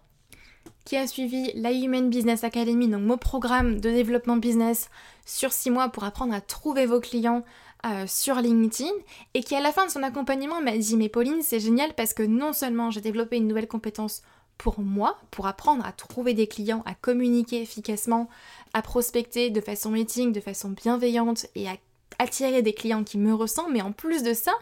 qui 0.85 0.97
a 0.97 1.07
suivi 1.07 1.50
la 1.54 1.73
Human 1.73 2.11
Business 2.11 2.45
Academy, 2.45 2.88
donc 2.88 3.02
mon 3.02 3.16
programme 3.16 3.81
de 3.81 3.90
développement 3.90 4.37
business 4.37 4.90
sur 5.25 5.52
six 5.52 5.71
mois 5.71 5.88
pour 5.88 6.04
apprendre 6.04 6.35
à 6.35 6.40
trouver 6.40 6.87
vos 6.87 7.00
clients, 7.00 7.43
euh, 7.84 8.06
sur 8.06 8.36
LinkedIn 8.36 8.90
et 9.34 9.42
qui 9.42 9.54
à 9.54 9.60
la 9.60 9.72
fin 9.72 9.86
de 9.86 9.90
son 9.90 10.02
accompagnement 10.02 10.60
m'a 10.60 10.76
dit 10.76 10.96
mais 10.96 11.08
Pauline 11.08 11.42
c'est 11.42 11.60
génial 11.60 11.94
parce 11.94 12.14
que 12.14 12.22
non 12.22 12.52
seulement 12.52 12.90
j'ai 12.90 13.00
développé 13.00 13.36
une 13.36 13.46
nouvelle 13.46 13.68
compétence 13.68 14.22
pour 14.58 14.80
moi, 14.80 15.18
pour 15.30 15.46
apprendre 15.46 15.84
à 15.84 15.92
trouver 15.92 16.34
des 16.34 16.46
clients, 16.46 16.82
à 16.86 16.94
communiquer 16.94 17.60
efficacement, 17.62 18.28
à 18.72 18.82
prospecter 18.82 19.50
de 19.50 19.60
façon 19.60 19.90
meeting, 19.90 20.32
de 20.32 20.40
façon 20.40 20.70
bienveillante 20.70 21.46
et 21.54 21.68
à 21.68 21.76
attirer 22.18 22.62
des 22.62 22.74
clients 22.74 23.04
qui 23.04 23.18
me 23.18 23.34
ressemblent, 23.34 23.72
mais 23.72 23.82
en 23.82 23.92
plus 23.92 24.22
de 24.22 24.32
ça, 24.32 24.52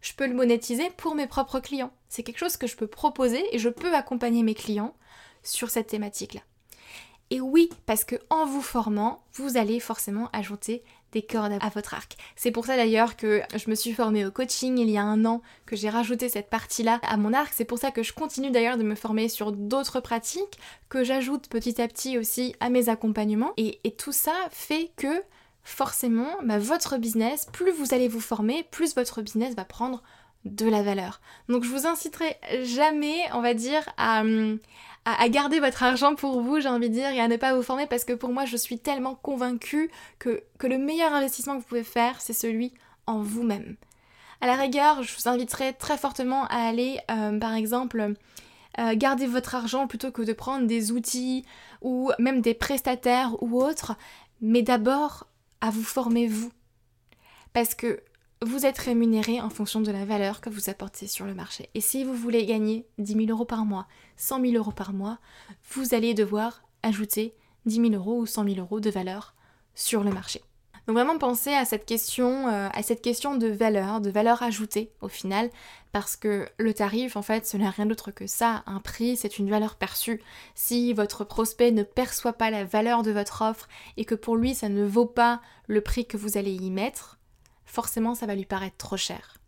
je 0.00 0.12
peux 0.14 0.26
le 0.26 0.34
monétiser 0.34 0.88
pour 0.96 1.14
mes 1.14 1.26
propres 1.26 1.60
clients. 1.60 1.92
C'est 2.08 2.22
quelque 2.22 2.38
chose 2.38 2.56
que 2.56 2.66
je 2.66 2.76
peux 2.76 2.86
proposer 2.86 3.42
et 3.54 3.58
je 3.58 3.68
peux 3.68 3.94
accompagner 3.94 4.42
mes 4.42 4.54
clients 4.54 4.94
sur 5.42 5.70
cette 5.70 5.88
thématique-là. 5.88 6.40
Et 7.30 7.40
oui, 7.40 7.70
parce 7.86 8.04
que 8.04 8.16
en 8.28 8.44
vous 8.44 8.62
formant, 8.62 9.22
vous 9.34 9.56
allez 9.56 9.78
forcément 9.78 10.28
ajouter 10.32 10.82
des 11.12 11.22
cordes 11.22 11.52
à 11.60 11.68
votre 11.68 11.94
arc. 11.94 12.16
C'est 12.36 12.50
pour 12.50 12.66
ça 12.66 12.76
d'ailleurs 12.76 13.16
que 13.16 13.42
je 13.54 13.68
me 13.70 13.74
suis 13.74 13.92
formée 13.92 14.24
au 14.24 14.30
coaching 14.30 14.78
il 14.78 14.90
y 14.90 14.98
a 14.98 15.02
un 15.02 15.24
an, 15.24 15.42
que 15.66 15.76
j'ai 15.76 15.90
rajouté 15.90 16.28
cette 16.28 16.50
partie-là 16.50 17.00
à 17.02 17.16
mon 17.16 17.32
arc. 17.32 17.52
C'est 17.54 17.64
pour 17.64 17.78
ça 17.78 17.90
que 17.90 18.02
je 18.02 18.12
continue 18.12 18.50
d'ailleurs 18.50 18.78
de 18.78 18.82
me 18.82 18.94
former 18.94 19.28
sur 19.28 19.52
d'autres 19.52 20.00
pratiques, 20.00 20.58
que 20.88 21.04
j'ajoute 21.04 21.48
petit 21.48 21.80
à 21.80 21.88
petit 21.88 22.18
aussi 22.18 22.54
à 22.60 22.70
mes 22.70 22.88
accompagnements. 22.88 23.52
Et, 23.56 23.78
tout 23.98 24.12
ça 24.12 24.32
fait 24.50 24.92
que 24.96 25.22
forcément, 25.62 26.30
bah, 26.42 26.58
votre 26.58 26.96
business, 26.96 27.46
plus 27.52 27.70
vous 27.70 27.92
allez 27.92 28.08
vous 28.08 28.20
former, 28.20 28.64
plus 28.70 28.94
votre 28.94 29.20
business 29.20 29.54
va 29.54 29.64
prendre 29.64 30.02
de 30.44 30.68
la 30.68 30.82
valeur. 30.82 31.20
Donc 31.48 31.64
je 31.64 31.68
vous 31.68 31.86
inciterai 31.86 32.36
jamais, 32.62 33.18
on 33.34 33.40
va 33.40 33.54
dire, 33.54 33.88
à, 33.96 34.22
à, 35.04 35.28
garder 35.28 35.60
votre 35.60 35.82
argent 35.82 36.14
pour 36.14 36.40
vous, 36.40 36.60
j'ai 36.60 36.68
envie 36.68 36.88
de 36.88 36.94
dire, 36.94 37.10
et 37.10 37.20
à 37.20 37.28
ne 37.28 37.36
pas 37.36 37.54
vous 37.54 37.62
former 37.62 37.86
parce 37.86 38.04
que 38.04 38.12
pour 38.12 38.30
moi, 38.30 38.44
je 38.44 38.56
suis 38.56 38.78
tellement 38.78 39.14
convaincue 39.14 39.90
que, 40.18 40.42
que 40.58 40.66
le 40.66 40.78
meilleur 40.78 41.12
investissement 41.12 41.54
que 41.54 41.60
vous 41.60 41.68
pouvez 41.68 41.84
faire, 41.84 42.20
c'est 42.20 42.32
celui 42.32 42.72
en 43.06 43.22
vous-même. 43.22 43.76
À 44.40 44.46
la 44.46 44.54
rigueur, 44.54 45.02
je 45.02 45.14
vous 45.14 45.28
inviterai 45.28 45.74
très 45.74 45.98
fortement 45.98 46.46
à 46.46 46.66
aller, 46.68 46.98
euh, 47.10 47.38
par 47.38 47.54
exemple, 47.54 48.14
euh, 48.78 48.94
garder 48.94 49.26
votre 49.26 49.54
argent 49.54 49.86
plutôt 49.86 50.10
que 50.10 50.22
de 50.22 50.32
prendre 50.32 50.66
des 50.66 50.92
outils 50.92 51.44
ou 51.82 52.10
même 52.18 52.40
des 52.40 52.54
prestataires 52.54 53.42
ou 53.42 53.62
autres, 53.62 53.96
mais 54.40 54.62
d'abord 54.62 55.26
à 55.60 55.70
vous 55.70 55.82
former 55.82 56.26
vous. 56.26 56.52
Parce 57.52 57.74
que 57.74 58.00
vous 58.42 58.64
êtes 58.64 58.78
rémunéré 58.78 59.38
en 59.40 59.50
fonction 59.50 59.82
de 59.82 59.90
la 59.92 60.06
valeur 60.06 60.40
que 60.40 60.48
vous 60.48 60.70
apportez 60.70 61.06
sur 61.06 61.26
le 61.26 61.34
marché. 61.34 61.68
Et 61.74 61.82
si 61.82 62.04
vous 62.04 62.14
voulez 62.14 62.46
gagner 62.46 62.86
10 62.96 63.26
000 63.26 63.26
euros 63.26 63.44
par 63.44 63.66
mois, 63.66 63.86
100 64.16 64.40
000 64.40 64.54
euros 64.54 64.72
par 64.72 64.94
mois, 64.94 65.18
vous 65.72 65.94
allez 65.94 66.14
devoir 66.14 66.62
ajouter 66.82 67.34
10 67.66 67.90
000 67.90 67.90
euros 67.92 68.18
ou 68.20 68.26
100 68.26 68.44
000 68.44 68.56
euros 68.56 68.80
de 68.80 68.88
valeur 68.88 69.34
sur 69.74 70.02
le 70.02 70.10
marché. 70.10 70.40
Donc 70.86 70.96
vraiment 70.96 71.18
pensez 71.18 71.52
à 71.52 71.66
cette 71.66 71.84
question, 71.84 72.48
euh, 72.48 72.68
à 72.72 72.82
cette 72.82 73.02
question 73.02 73.36
de 73.36 73.46
valeur, 73.46 74.00
de 74.00 74.08
valeur 74.10 74.42
ajoutée 74.42 74.90
au 75.02 75.08
final, 75.08 75.50
parce 75.92 76.16
que 76.16 76.48
le 76.58 76.72
tarif 76.72 77.16
en 77.16 77.22
fait 77.22 77.46
ce 77.46 77.58
n'est 77.58 77.68
rien 77.68 77.84
d'autre 77.84 78.10
que 78.10 78.26
ça, 78.26 78.62
un 78.66 78.80
prix 78.80 79.18
c'est 79.18 79.38
une 79.38 79.50
valeur 79.50 79.76
perçue. 79.76 80.22
Si 80.54 80.94
votre 80.94 81.24
prospect 81.24 81.72
ne 81.72 81.82
perçoit 81.82 82.32
pas 82.32 82.50
la 82.50 82.64
valeur 82.64 83.02
de 83.02 83.10
votre 83.10 83.42
offre 83.42 83.68
et 83.98 84.06
que 84.06 84.14
pour 84.14 84.36
lui 84.36 84.54
ça 84.54 84.70
ne 84.70 84.86
vaut 84.86 85.06
pas 85.06 85.42
le 85.66 85.82
prix 85.82 86.06
que 86.06 86.16
vous 86.16 86.38
allez 86.38 86.54
y 86.54 86.70
mettre, 86.70 87.19
forcément 87.70 88.14
ça 88.14 88.26
va 88.26 88.34
lui 88.34 88.44
paraître 88.44 88.76
trop 88.76 88.96
cher. 88.96 89.38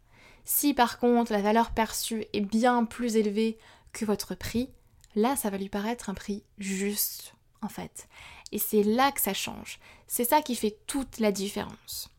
Si 0.45 0.75
par 0.75 0.99
contre 0.99 1.33
la 1.33 1.43
valeur 1.43 1.73
perçue 1.73 2.25
est 2.33 2.41
bien 2.41 2.85
plus 2.85 3.17
élevée 3.17 3.59
que 3.93 4.05
votre 4.05 4.35
prix, 4.35 4.71
là 5.15 5.37
ça 5.37 5.51
va 5.51 5.59
lui 5.59 5.69
paraître 5.69 6.11
un 6.11 6.15
prix 6.15 6.45
juste 6.59 7.35
en 7.61 7.69
fait. 7.69 8.09
Et 8.51 8.59
c'est 8.59 8.83
là 8.83 9.13
que 9.13 9.21
ça 9.21 9.35
change. 9.35 9.79
C'est 10.07 10.25
ça 10.25 10.43
qui 10.43 10.57
fait 10.57 10.79
toute 10.87 11.19
la 11.21 11.33
différence. 11.33 12.11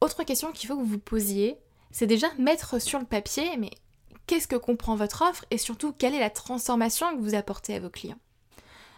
Autre 0.00 0.24
question 0.24 0.52
qu'il 0.52 0.68
faut 0.68 0.76
que 0.76 0.84
vous 0.84 0.98
posiez, 0.98 1.58
c'est 1.90 2.06
déjà 2.06 2.28
mettre 2.38 2.80
sur 2.80 2.98
le 2.98 3.04
papier, 3.04 3.56
mais 3.56 3.70
qu'est-ce 4.26 4.48
que 4.48 4.56
comprend 4.56 4.96
votre 4.96 5.22
offre 5.22 5.44
et 5.50 5.58
surtout 5.58 5.92
quelle 5.92 6.14
est 6.14 6.20
la 6.20 6.30
transformation 6.30 7.16
que 7.16 7.22
vous 7.22 7.34
apportez 7.34 7.74
à 7.74 7.80
vos 7.80 7.90
clients? 7.90 8.18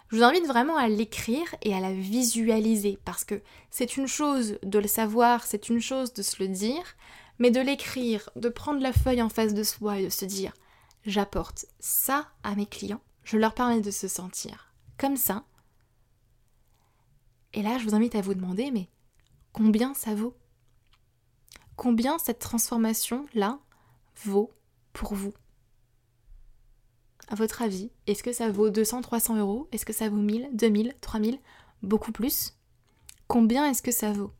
Je 0.09 0.17
vous 0.17 0.23
invite 0.23 0.47
vraiment 0.47 0.77
à 0.77 0.89
l'écrire 0.89 1.55
et 1.63 1.75
à 1.75 1.81
la 1.81 1.93
visualiser 1.93 2.99
parce 3.05 3.25
que 3.25 3.43
c'est 3.71 3.97
une 3.97 4.07
chose 4.07 4.59
de 4.63 4.79
le 4.79 4.87
savoir, 4.87 5.45
c'est 5.47 5.69
une 5.69 5.81
chose 5.81 6.13
de 6.13 6.23
se 6.23 6.43
le 6.43 6.49
dire, 6.49 6.85
mais 7.39 7.51
de 7.51 7.61
l'écrire, 7.61 8.31
de 8.37 8.49
prendre 8.49 8.81
la 8.81 8.93
feuille 8.93 9.23
en 9.23 9.29
face 9.29 9.55
de 9.55 9.63
soi 9.63 9.99
et 9.99 10.05
de 10.05 10.11
se 10.11 10.25
dire 10.25 10.53
j'apporte 11.07 11.67
ça 11.81 12.29
à 12.43 12.55
mes 12.55 12.67
clients, 12.67 13.03
je 13.25 13.37
leur 13.37 13.55
permets 13.55 13.81
de 13.81 13.91
se 13.91 14.09
sentir 14.09 14.73
comme 14.99 15.17
ça. 15.17 15.45
Et 17.53 17.63
là, 17.63 17.79
je 17.79 17.85
vous 17.85 17.95
invite 17.95 18.15
à 18.15 18.21
vous 18.21 18.35
demander 18.35 18.71
mais 18.71 18.89
combien 19.53 19.95
ça 19.95 20.15
vaut? 20.15 20.37
Combien 21.77 22.19
cette 22.19 22.39
transformation-là 22.39 23.59
vaut 24.25 24.53
pour 24.93 25.15
vous? 25.15 25.35
À 27.29 27.35
votre 27.35 27.63
avis, 27.63 27.91
est-ce 28.07 28.23
que 28.23 28.33
ça 28.33 28.51
vaut 28.51 28.71
200, 28.71 29.03
300 29.03 29.37
euros? 29.37 29.69
Est-ce 29.73 29.85
que 29.85 29.93
ça 29.93 30.09
vaut 30.09 30.17
1000, 30.17 30.51
2000, 30.53 30.95
3000 31.01 31.39
Beaucoup 31.83 32.13
plus. 32.13 32.55
Combien 33.29 33.69
est-ce 33.71 33.83
que 33.83 33.93
ça 33.93 34.13
vaut? 34.13 34.33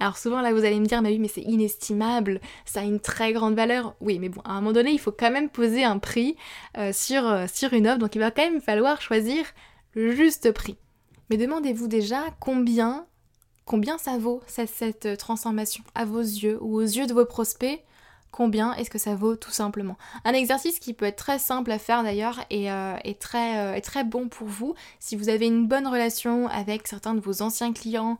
Alors 0.00 0.16
souvent 0.16 0.40
là 0.40 0.52
vous 0.54 0.64
allez 0.64 0.80
me 0.80 0.86
dire 0.86 1.02
mais 1.02 1.10
oui 1.10 1.18
mais 1.18 1.28
c'est 1.28 1.42
inestimable, 1.42 2.40
ça 2.64 2.80
a 2.80 2.84
une 2.84 3.00
très 3.00 3.34
grande 3.34 3.54
valeur. 3.54 3.94
Oui 4.00 4.18
mais 4.18 4.30
bon 4.30 4.40
à 4.44 4.52
un 4.52 4.60
moment 4.60 4.72
donné 4.72 4.92
il 4.92 4.98
faut 4.98 5.12
quand 5.12 5.30
même 5.30 5.50
poser 5.50 5.84
un 5.84 5.98
prix 5.98 6.36
euh, 6.78 6.92
sur, 6.92 7.26
euh, 7.26 7.46
sur 7.52 7.74
une 7.74 7.86
offre. 7.86 7.98
Donc 7.98 8.14
il 8.14 8.18
va 8.18 8.30
quand 8.30 8.50
même 8.50 8.62
falloir 8.62 9.02
choisir 9.02 9.44
le 9.92 10.14
juste 10.14 10.52
prix. 10.52 10.78
Mais 11.28 11.36
demandez-vous 11.36 11.86
déjà 11.86 12.24
combien 12.40 13.06
combien 13.66 13.98
ça 13.98 14.16
vaut 14.16 14.40
cette, 14.46 14.70
cette 14.70 15.18
transformation 15.18 15.84
à 15.94 16.06
vos 16.06 16.20
yeux 16.20 16.58
ou 16.62 16.76
aux 16.76 16.80
yeux 16.80 17.06
de 17.06 17.12
vos 17.12 17.26
prospects 17.26 17.84
combien 18.30 18.74
est-ce 18.74 18.90
que 18.90 18.98
ça 18.98 19.14
vaut 19.14 19.36
tout 19.36 19.50
simplement. 19.50 19.96
Un 20.24 20.32
exercice 20.32 20.78
qui 20.78 20.94
peut 20.94 21.06
être 21.06 21.16
très 21.16 21.38
simple 21.38 21.70
à 21.70 21.78
faire 21.78 22.02
d'ailleurs 22.02 22.40
et, 22.50 22.70
euh, 22.70 22.96
très, 23.18 23.58
euh, 23.58 23.80
très 23.80 24.04
bon 24.04 24.28
pour 24.28 24.46
vous 24.46 24.74
si 24.98 25.16
vous 25.16 25.28
avez 25.28 25.46
une 25.46 25.66
bonne 25.66 25.86
relation 25.86 26.48
avec 26.48 26.86
certains 26.86 27.14
de 27.14 27.20
vos 27.20 27.42
anciens 27.42 27.72
clients 27.72 28.18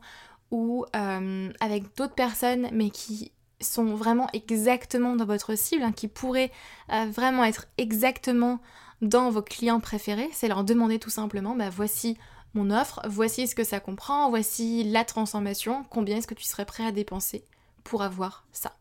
ou 0.51 0.85
euh, 0.95 1.51
avec 1.59 1.95
d'autres 1.95 2.15
personnes 2.15 2.69
mais 2.71 2.89
qui 2.89 3.31
sont 3.61 3.95
vraiment 3.95 4.27
exactement 4.33 5.15
dans 5.15 5.25
votre 5.25 5.55
cible, 5.55 5.83
hein, 5.83 5.91
qui 5.91 6.07
pourraient 6.07 6.51
vraiment 6.89 7.43
être 7.43 7.67
exactement 7.77 8.59
dans 9.03 9.29
vos 9.29 9.43
clients 9.43 9.79
préférés, 9.79 10.29
c'est 10.33 10.47
leur 10.47 10.63
demander 10.63 10.97
tout 10.97 11.11
simplement, 11.11 11.55
bah 11.55 11.69
voici 11.69 12.17
mon 12.53 12.71
offre, 12.71 13.01
voici 13.07 13.47
ce 13.47 13.55
que 13.55 13.63
ça 13.63 13.79
comprend, 13.79 14.29
voici 14.29 14.83
la 14.83 15.05
transformation, 15.05 15.85
combien 15.89 16.17
est-ce 16.17 16.27
que 16.27 16.33
tu 16.33 16.43
serais 16.43 16.65
prêt 16.65 16.85
à 16.85 16.91
dépenser 16.91 17.43
pour 17.83 18.01
avoir 18.01 18.45
ça. 18.51 18.73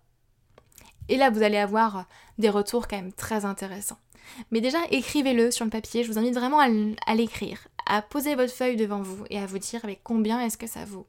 Et 1.11 1.17
là, 1.17 1.29
vous 1.29 1.43
allez 1.43 1.59
avoir 1.59 2.07
des 2.39 2.49
retours 2.49 2.87
quand 2.87 2.97
même 2.97 3.13
très 3.13 3.45
intéressants. 3.45 3.99
Mais 4.53 4.61
déjà, 4.61 4.79
écrivez-le 4.91 5.51
sur 5.51 5.65
le 5.65 5.71
papier. 5.71 6.05
Je 6.05 6.13
vous 6.13 6.19
invite 6.19 6.35
vraiment 6.35 6.61
à 6.61 7.15
l'écrire, 7.15 7.67
à 7.85 8.01
poser 8.01 8.37
votre 8.37 8.53
feuille 8.53 8.77
devant 8.77 9.03
vous 9.03 9.25
et 9.29 9.39
à 9.39 9.47
vous 9.47 9.59
dire 9.59 9.85
avec 9.85 10.03
combien 10.05 10.41
est-ce 10.41 10.57
que 10.57 10.69
ça 10.69 10.85
vaut? 10.85 11.09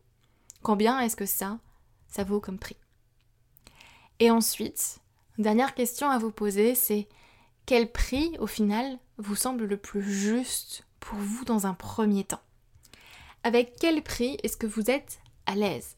Combien 0.63 0.99
est-ce 0.99 1.15
que 1.15 1.27
ça, 1.27 1.59
ça 2.07 2.23
vaut 2.23 2.39
comme 2.39 2.57
prix? 2.57 2.77
Et 4.19 4.31
ensuite, 4.31 4.97
dernière 5.37 5.75
question 5.75 6.09
à 6.09 6.17
vous 6.17 6.31
poser, 6.31 6.73
c'est 6.73 7.07
quel 7.67 7.91
prix 7.91 8.35
au 8.39 8.47
final 8.47 8.97
vous 9.19 9.35
semble 9.35 9.65
le 9.65 9.77
plus 9.77 10.01
juste 10.01 10.83
pour 10.99 11.19
vous 11.19 11.45
dans 11.45 11.67
un 11.67 11.75
premier 11.75 12.23
temps? 12.23 12.41
Avec 13.43 13.75
quel 13.79 14.01
prix 14.01 14.37
est-ce 14.41 14.57
que 14.57 14.67
vous 14.67 14.89
êtes 14.89 15.19
à 15.45 15.53
l'aise? 15.53 15.95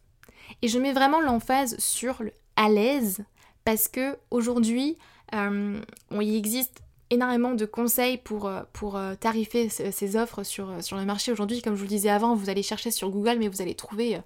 Et 0.61 0.67
je 0.67 0.77
mets 0.77 0.93
vraiment 0.93 1.21
l'emphase 1.21 1.77
sur 1.79 2.21
le 2.21 2.33
à 2.55 2.69
l'aise 2.69 3.23
parce 3.65 3.87
que 3.87 4.17
aujourd'hui, 4.31 4.97
euh, 5.33 5.79
il 6.11 6.35
existe 6.35 6.83
énormément 7.13 7.53
de 7.53 7.65
conseils 7.65 8.17
pour, 8.17 8.47
euh, 8.47 8.63
pour 8.73 8.97
euh, 8.97 9.15
tarifer 9.15 9.69
ces 9.69 10.15
offres 10.15 10.43
sur, 10.43 10.69
euh, 10.69 10.81
sur 10.81 10.97
le 10.97 11.05
marché 11.05 11.31
aujourd'hui. 11.31 11.61
Comme 11.61 11.75
je 11.75 11.79
vous 11.79 11.85
le 11.85 11.89
disais 11.89 12.09
avant, 12.09 12.35
vous 12.35 12.49
allez 12.49 12.63
chercher 12.63 12.91
sur 12.91 13.09
Google, 13.09 13.37
mais 13.39 13.47
vous 13.47 13.61
allez 13.61 13.75
trouver 13.75 14.19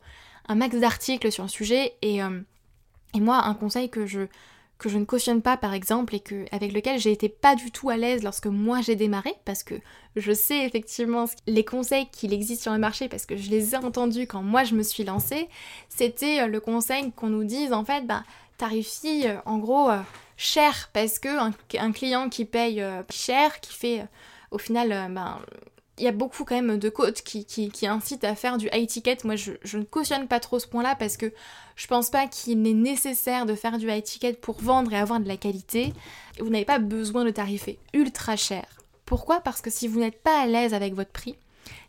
un 0.47 0.55
max 0.55 0.77
d'articles 0.77 1.31
sur 1.31 1.43
le 1.43 1.49
sujet. 1.49 1.93
Et, 2.01 2.17
et 2.17 3.19
moi, 3.19 3.43
un 3.45 3.53
conseil 3.53 3.89
que 3.89 4.05
je, 4.05 4.21
que 4.77 4.89
je 4.89 4.97
ne 4.97 5.05
cautionne 5.05 5.41
pas 5.41 5.57
par 5.57 5.73
exemple 5.73 6.15
et 6.15 6.19
que, 6.19 6.45
avec 6.51 6.71
lequel 6.71 6.99
j'ai 6.99 7.11
été 7.11 7.29
pas 7.29 7.55
du 7.55 7.71
tout 7.71 7.89
à 7.89 7.97
l'aise 7.97 8.23
lorsque 8.23 8.47
moi 8.47 8.81
j'ai 8.81 8.95
démarré 8.95 9.33
parce 9.43 9.63
que 9.63 9.75
je 10.15 10.31
sais 10.31 10.65
effectivement 10.65 11.25
les 11.47 11.65
conseils 11.65 12.07
qu'il 12.11 12.31
existe 12.31 12.61
sur 12.61 12.71
le 12.71 12.77
marché 12.77 13.09
parce 13.09 13.25
que 13.25 13.35
je 13.35 13.49
les 13.49 13.73
ai 13.73 13.77
entendus 13.77 14.27
quand 14.27 14.43
moi 14.43 14.63
je 14.63 14.75
me 14.75 14.83
suis 14.83 15.03
lancée, 15.03 15.49
c'était 15.89 16.47
le 16.47 16.59
conseil 16.59 17.11
qu'on 17.13 17.29
nous 17.29 17.43
dise 17.43 17.73
en 17.73 17.83
fait 17.83 18.05
bah 18.05 18.23
tarifie 18.57 19.25
en 19.45 19.57
gros 19.57 19.89
cher 20.37 20.89
parce 20.93 21.19
que 21.19 21.29
un, 21.77 21.91
client 21.91 22.29
qui 22.29 22.45
paye 22.45 22.81
euh, 22.81 23.01
cher, 23.09 23.59
qui 23.59 23.73
fait 23.73 24.01
euh, 24.01 24.05
au 24.51 24.59
final, 24.59 24.91
euh, 24.91 25.07
ben, 25.09 25.39
il 25.97 26.03
y 26.03 26.07
a 26.07 26.11
beaucoup 26.11 26.45
quand 26.45 26.55
même 26.55 26.77
de 26.77 26.89
codes 26.89 27.19
qui, 27.21 27.43
qui, 27.43 27.87
incitent 27.87 28.23
à 28.23 28.35
faire 28.35 28.59
du 28.59 28.69
high 28.71 28.87
ticket. 28.87 29.17
Moi, 29.23 29.35
je, 29.35 29.77
ne 29.77 29.83
cautionne 29.83 30.27
pas 30.27 30.39
trop 30.39 30.59
ce 30.59 30.67
point-là 30.67 30.95
parce 30.95 31.17
que 31.17 31.33
je 31.75 31.87
pense 31.87 32.11
pas 32.11 32.27
qu'il 32.27 32.67
est 32.67 32.73
nécessaire 32.73 33.47
de 33.47 33.55
faire 33.55 33.79
du 33.79 33.89
high 33.89 34.03
ticket 34.03 34.33
pour 34.33 34.61
vendre 34.61 34.93
et 34.93 34.97
avoir 34.97 35.19
de 35.19 35.27
la 35.27 35.37
qualité. 35.37 35.93
Vous 36.39 36.49
n'avez 36.49 36.65
pas 36.65 36.77
besoin 36.77 37.25
de 37.25 37.31
tarifer 37.31 37.79
ultra 37.95 38.35
cher. 38.35 38.65
Pourquoi? 39.07 39.39
Parce 39.39 39.59
que 39.59 39.71
si 39.71 39.87
vous 39.87 39.99
n'êtes 39.99 40.21
pas 40.21 40.39
à 40.39 40.45
l'aise 40.45 40.75
avec 40.75 40.93
votre 40.93 41.09
prix, 41.09 41.35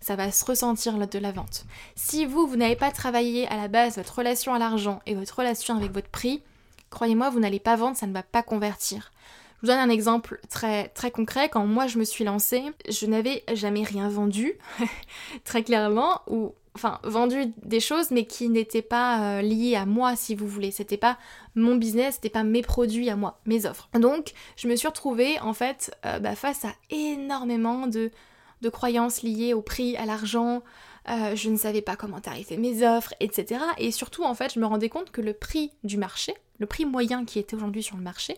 ça 0.00 0.16
va 0.16 0.32
se 0.32 0.42
ressentir 0.42 0.94
de 0.96 1.18
la 1.18 1.30
vente. 1.30 1.66
Si 1.94 2.24
vous, 2.24 2.46
vous 2.46 2.56
n'avez 2.56 2.76
pas 2.76 2.90
travaillé 2.90 3.46
à 3.48 3.56
la 3.56 3.68
base 3.68 3.96
votre 3.96 4.16
relation 4.16 4.54
à 4.54 4.58
l'argent 4.58 5.00
et 5.04 5.14
votre 5.14 5.36
relation 5.38 5.76
avec 5.76 5.92
votre 5.92 6.08
prix, 6.08 6.42
croyez-moi, 6.90 7.30
vous 7.30 7.40
n'allez 7.40 7.60
pas 7.60 7.76
vendre, 7.76 7.96
ça 7.96 8.06
ne 8.06 8.12
va 8.12 8.22
pas 8.22 8.42
convertir. 8.42 9.12
Je 9.60 9.66
vous 9.66 9.72
donne 9.72 9.80
un 9.80 9.92
exemple 9.92 10.40
très, 10.48 10.88
très 10.88 11.10
concret. 11.10 11.48
Quand 11.48 11.66
moi 11.66 11.86
je 11.86 11.98
me 11.98 12.04
suis 12.04 12.24
lancée, 12.24 12.62
je 12.88 13.06
n'avais 13.06 13.42
jamais 13.52 13.82
rien 13.82 14.08
vendu, 14.08 14.54
très 15.44 15.64
clairement, 15.64 16.20
ou 16.28 16.54
enfin 16.74 17.00
vendu 17.02 17.52
des 17.64 17.80
choses 17.80 18.12
mais 18.12 18.24
qui 18.24 18.48
n'étaient 18.48 18.82
pas 18.82 19.38
euh, 19.38 19.42
liées 19.42 19.74
à 19.74 19.84
moi 19.84 20.14
si 20.14 20.36
vous 20.36 20.46
voulez. 20.46 20.70
C'était 20.70 20.96
pas 20.96 21.18
mon 21.56 21.74
business, 21.74 22.14
c'était 22.16 22.28
pas 22.28 22.44
mes 22.44 22.62
produits 22.62 23.10
à 23.10 23.16
moi, 23.16 23.40
mes 23.46 23.66
offres. 23.66 23.88
Donc 23.94 24.32
je 24.56 24.68
me 24.68 24.76
suis 24.76 24.86
retrouvée 24.86 25.40
en 25.40 25.54
fait 25.54 25.92
euh, 26.06 26.20
bah, 26.20 26.36
face 26.36 26.64
à 26.64 26.72
énormément 26.90 27.88
de, 27.88 28.12
de 28.60 28.68
croyances 28.68 29.22
liées 29.22 29.54
au 29.54 29.62
prix, 29.62 29.96
à 29.96 30.06
l'argent, 30.06 30.62
euh, 31.10 31.34
je 31.34 31.48
ne 31.48 31.56
savais 31.56 31.80
pas 31.80 31.96
comment 31.96 32.20
tarifer 32.20 32.56
mes 32.56 32.86
offres, 32.86 33.14
etc. 33.20 33.60
Et 33.78 33.90
surtout, 33.90 34.24
en 34.24 34.34
fait, 34.34 34.52
je 34.54 34.60
me 34.60 34.66
rendais 34.66 34.88
compte 34.88 35.10
que 35.10 35.20
le 35.20 35.32
prix 35.32 35.72
du 35.82 35.96
marché, 35.96 36.34
le 36.58 36.66
prix 36.66 36.84
moyen 36.84 37.24
qui 37.24 37.38
était 37.38 37.56
aujourd'hui 37.56 37.82
sur 37.82 37.96
le 37.96 38.02
marché, 38.02 38.36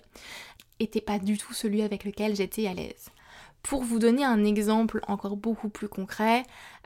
était 0.79 1.01
pas 1.01 1.19
du 1.19 1.39
tout 1.39 1.53
celui 1.53 1.83
avec 1.83 2.05
lequel 2.05 2.35
j'étais 2.35 2.67
à 2.67 2.75
l'aise. 2.75 3.11
Pour 3.63 3.83
vous 3.83 3.99
donner 3.99 4.25
un 4.25 4.45
exemple 4.45 5.01
encore 5.07 5.37
beaucoup 5.37 5.69
plus 5.69 5.89
concret, 5.89 6.45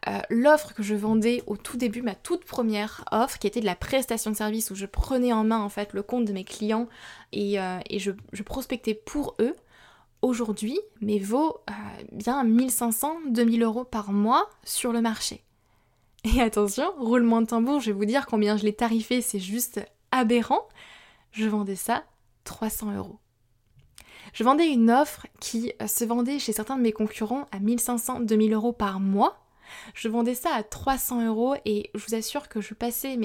euh, 0.09 0.19
l'offre 0.29 0.75
que 0.75 0.83
je 0.83 0.97
vendais 0.97 1.43
au 1.47 1.57
tout 1.57 1.77
début, 1.77 2.03
ma 2.03 2.17
toute 2.17 2.45
première 2.45 3.05
offre, 3.13 3.39
qui 3.39 3.47
était 3.47 3.61
de 3.61 3.65
la 3.65 3.77
prestation 3.77 4.33
de 4.33 4.37
service 4.37 4.73
où 4.73 4.75
je 4.75 4.87
prenais 4.87 5.33
en 5.33 5.45
main 5.45 5.61
en 5.61 5.69
fait 5.69 5.93
le 5.93 6.03
compte 6.03 6.25
de 6.25 6.33
mes 6.33 6.45
clients 6.45 6.89
et, 7.33 7.61
euh, 7.61 7.79
je, 7.93 8.43
prospectais 8.43 8.95
pour 8.95 9.37
eux, 9.41 9.55
aujourd'hui, 10.21 10.81
mais 11.01 11.19
vaut 11.19 11.61
bien 12.11 12.43
1500, 12.43 13.19
2000 13.29 13.63
euros 13.63 13.85
par 13.85 14.11
mois 14.11 14.49
sur 14.65 14.93
le 14.93 15.01
marché. 15.01 15.45
Et 16.25 16.41
attention, 16.41 16.91
roulement 16.99 17.43
de 17.43 17.47
tambour, 17.47 17.81
je 17.81 17.87
vais 17.87 17.97
vous 17.97 18.07
dire 18.07 18.27
combien 18.27 18.57
je 18.57 18.65
l'ai 18.65 18.73
tarifé, 18.73 19.21
c'est 19.21 19.39
juste 19.39 19.81
aberrant. 20.11 20.67
Je 21.35 21.49
vendais 21.49 21.75
ça 21.75 22.05
300 22.45 22.95
euros. 22.97 23.19
Je 24.33 24.45
vendais 24.45 24.69
une 24.69 24.91
offre 24.91 25.27
qui 25.41 25.73
euh, 25.83 25.89
se 25.89 26.05
vendait 26.05 26.39
chez 26.39 26.53
certains 26.53 26.77
de 26.77 26.83
mes 26.83 26.93
concurrents 26.93 27.47
à 27.51 27.59
1500-2000 27.59 28.55
euros 28.55 28.73
par 28.73 29.01
mois. 29.01 29.45
Je 29.95 30.09
vendais 30.09 30.35
ça 30.35 30.55
à 30.55 30.63
300 30.63 31.27
euros 31.27 31.57
et 31.65 31.91
je 31.95 32.07
vous 32.07 32.15
assure 32.15 32.49
que 32.49 32.61
je 32.61 32.73
passais 32.75 33.17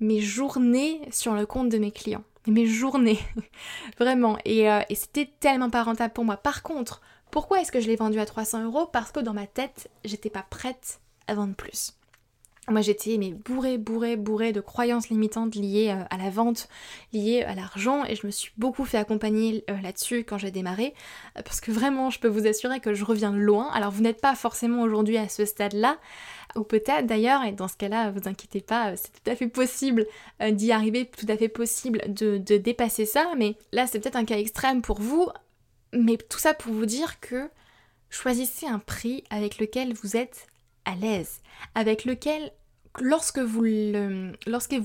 mes, 0.00 0.20
journées 0.20 1.00
sur 1.12 1.34
le 1.34 1.46
compte 1.46 1.68
de 1.68 1.78
mes 1.78 1.92
clients. 1.92 2.24
Mes 2.48 2.66
journées, 2.66 3.20
vraiment. 4.00 4.36
Et, 4.44 4.68
euh, 4.68 4.80
et 4.88 4.96
c'était 4.96 5.30
tellement 5.38 5.70
pas 5.70 5.84
rentable 5.84 6.12
pour 6.12 6.24
moi. 6.24 6.36
Par 6.36 6.64
contre, 6.64 7.02
pourquoi 7.30 7.60
est-ce 7.60 7.70
que 7.70 7.80
je 7.80 7.86
l'ai 7.86 7.96
vendu 7.96 8.18
à 8.18 8.26
300 8.26 8.64
euros? 8.64 8.86
Parce 8.86 9.12
que 9.12 9.20
dans 9.20 9.32
ma 9.32 9.46
tête, 9.46 9.90
j'étais 10.04 10.30
pas 10.30 10.42
prête 10.42 11.00
à 11.28 11.34
vendre 11.34 11.54
plus. 11.54 11.92
Moi 12.68 12.80
j'étais 12.80 13.18
mais 13.18 13.32
bourrée, 13.32 13.76
bourrée, 13.76 14.16
bourrée 14.16 14.52
de 14.52 14.60
croyances 14.60 15.10
limitantes 15.10 15.54
liées 15.54 15.90
euh, 15.90 16.04
à 16.08 16.16
la 16.16 16.30
vente, 16.30 16.68
liées 17.12 17.42
à 17.42 17.54
l'argent 17.54 18.04
et 18.04 18.16
je 18.16 18.26
me 18.26 18.30
suis 18.30 18.52
beaucoup 18.56 18.86
fait 18.86 18.96
accompagner 18.96 19.64
euh, 19.68 19.78
là-dessus 19.82 20.24
quand 20.24 20.38
j'ai 20.38 20.50
démarré 20.50 20.94
euh, 21.36 21.42
parce 21.42 21.60
que 21.60 21.70
vraiment 21.70 22.08
je 22.08 22.20
peux 22.20 22.28
vous 22.28 22.46
assurer 22.46 22.80
que 22.80 22.94
je 22.94 23.04
reviens 23.04 23.32
loin. 23.32 23.70
Alors 23.72 23.90
vous 23.90 24.02
n'êtes 24.02 24.20
pas 24.20 24.34
forcément 24.34 24.80
aujourd'hui 24.80 25.18
à 25.18 25.28
ce 25.28 25.44
stade-là 25.44 25.98
ou 26.56 26.62
peut-être 26.62 27.06
d'ailleurs 27.06 27.44
et 27.44 27.52
dans 27.52 27.68
ce 27.68 27.76
cas-là 27.76 28.10
vous 28.12 28.26
inquiétez 28.28 28.62
pas 28.62 28.96
c'est 28.96 29.12
tout 29.12 29.30
à 29.30 29.36
fait 29.36 29.48
possible 29.48 30.06
d'y 30.52 30.72
arriver, 30.72 31.04
tout 31.04 31.26
à 31.28 31.36
fait 31.36 31.48
possible 31.48 32.00
de, 32.08 32.38
de 32.38 32.56
dépasser 32.56 33.04
ça 33.04 33.32
mais 33.36 33.56
là 33.72 33.86
c'est 33.86 34.00
peut-être 34.00 34.16
un 34.16 34.24
cas 34.24 34.38
extrême 34.38 34.80
pour 34.80 35.00
vous 35.00 35.28
mais 35.92 36.16
tout 36.16 36.38
ça 36.38 36.54
pour 36.54 36.72
vous 36.72 36.86
dire 36.86 37.20
que 37.20 37.50
choisissez 38.08 38.66
un 38.66 38.78
prix 38.78 39.24
avec 39.28 39.58
lequel 39.58 39.92
vous 39.92 40.16
êtes 40.16 40.46
à 40.84 40.94
l'aise, 40.94 41.40
avec 41.74 42.04
lequel 42.04 42.52
lorsque 43.00 43.38
vous 43.38 43.62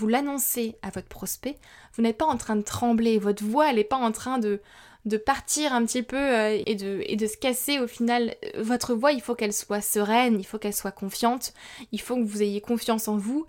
l'annoncez 0.08 0.76
à 0.82 0.90
votre 0.90 1.08
prospect, 1.08 1.58
vous 1.96 2.04
n'êtes 2.04 2.18
pas 2.18 2.26
en 2.26 2.38
train 2.38 2.56
de 2.56 2.62
trembler, 2.64 3.20
votre 3.20 3.44
voix 3.44 3.72
n'est 3.74 3.84
pas 3.84 3.98
en 3.98 4.12
train 4.12 4.40
de, 4.40 4.62
de 5.06 5.18
partir 5.18 5.74
un 5.74 5.86
petit 5.86 6.04
peu 6.04 6.18
euh, 6.18 6.62
et, 6.66 6.76
de, 6.76 7.02
et 7.06 7.16
de 7.16 7.28
se 7.28 7.38
casser 7.38 7.80
au 7.80 7.88
final. 7.88 8.36
Votre 8.58 8.94
voix, 8.94 9.12
il 9.12 9.22
faut 9.22 9.36
qu'elle 9.36 9.54
soit 9.54 9.82
sereine, 9.82 10.40
il 10.40 10.46
faut 10.46 10.58
qu'elle 10.58 10.74
soit 10.74 10.92
confiante, 10.92 11.54
il 11.92 12.02
faut 12.02 12.16
que 12.16 12.24
vous 12.24 12.42
ayez 12.42 12.62
confiance 12.62 13.08
en 13.08 13.18
vous 13.18 13.46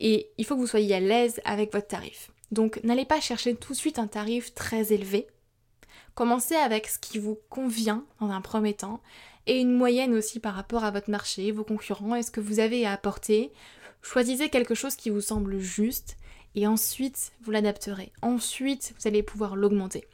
et 0.00 0.30
il 0.38 0.44
faut 0.44 0.54
que 0.54 0.60
vous 0.60 0.66
soyez 0.66 0.94
à 0.94 1.00
l'aise 1.00 1.40
avec 1.44 1.72
votre 1.72 1.88
tarif. 1.88 2.30
Donc 2.52 2.80
n'allez 2.84 3.04
pas 3.04 3.20
chercher 3.20 3.54
tout 3.54 3.72
de 3.72 3.78
suite 3.78 3.98
un 3.98 4.06
tarif 4.06 4.54
très 4.54 4.92
élevé. 4.92 5.26
Commencez 6.14 6.54
avec 6.54 6.86
ce 6.86 6.98
qui 7.00 7.18
vous 7.18 7.38
convient 7.50 8.04
dans 8.20 8.30
un 8.30 8.40
premier 8.40 8.74
temps 8.74 9.00
et 9.46 9.60
une 9.60 9.74
moyenne 9.74 10.14
aussi 10.14 10.40
par 10.40 10.54
rapport 10.54 10.84
à 10.84 10.90
votre 10.90 11.10
marché, 11.10 11.52
vos 11.52 11.64
concurrents 11.64 12.14
et 12.14 12.22
ce 12.22 12.30
que 12.30 12.40
vous 12.40 12.60
avez 12.60 12.86
à 12.86 12.92
apporter? 12.92 13.52
Choisissez 14.02 14.48
quelque 14.48 14.74
chose 14.74 14.96
qui 14.96 15.10
vous 15.10 15.20
semble 15.20 15.58
juste 15.58 16.16
et 16.54 16.66
ensuite 16.66 17.32
vous 17.42 17.50
l'adapterez. 17.50 18.12
Ensuite, 18.22 18.94
vous 18.98 19.08
allez 19.08 19.22
pouvoir 19.22 19.56
l'augmenter. 19.56 20.04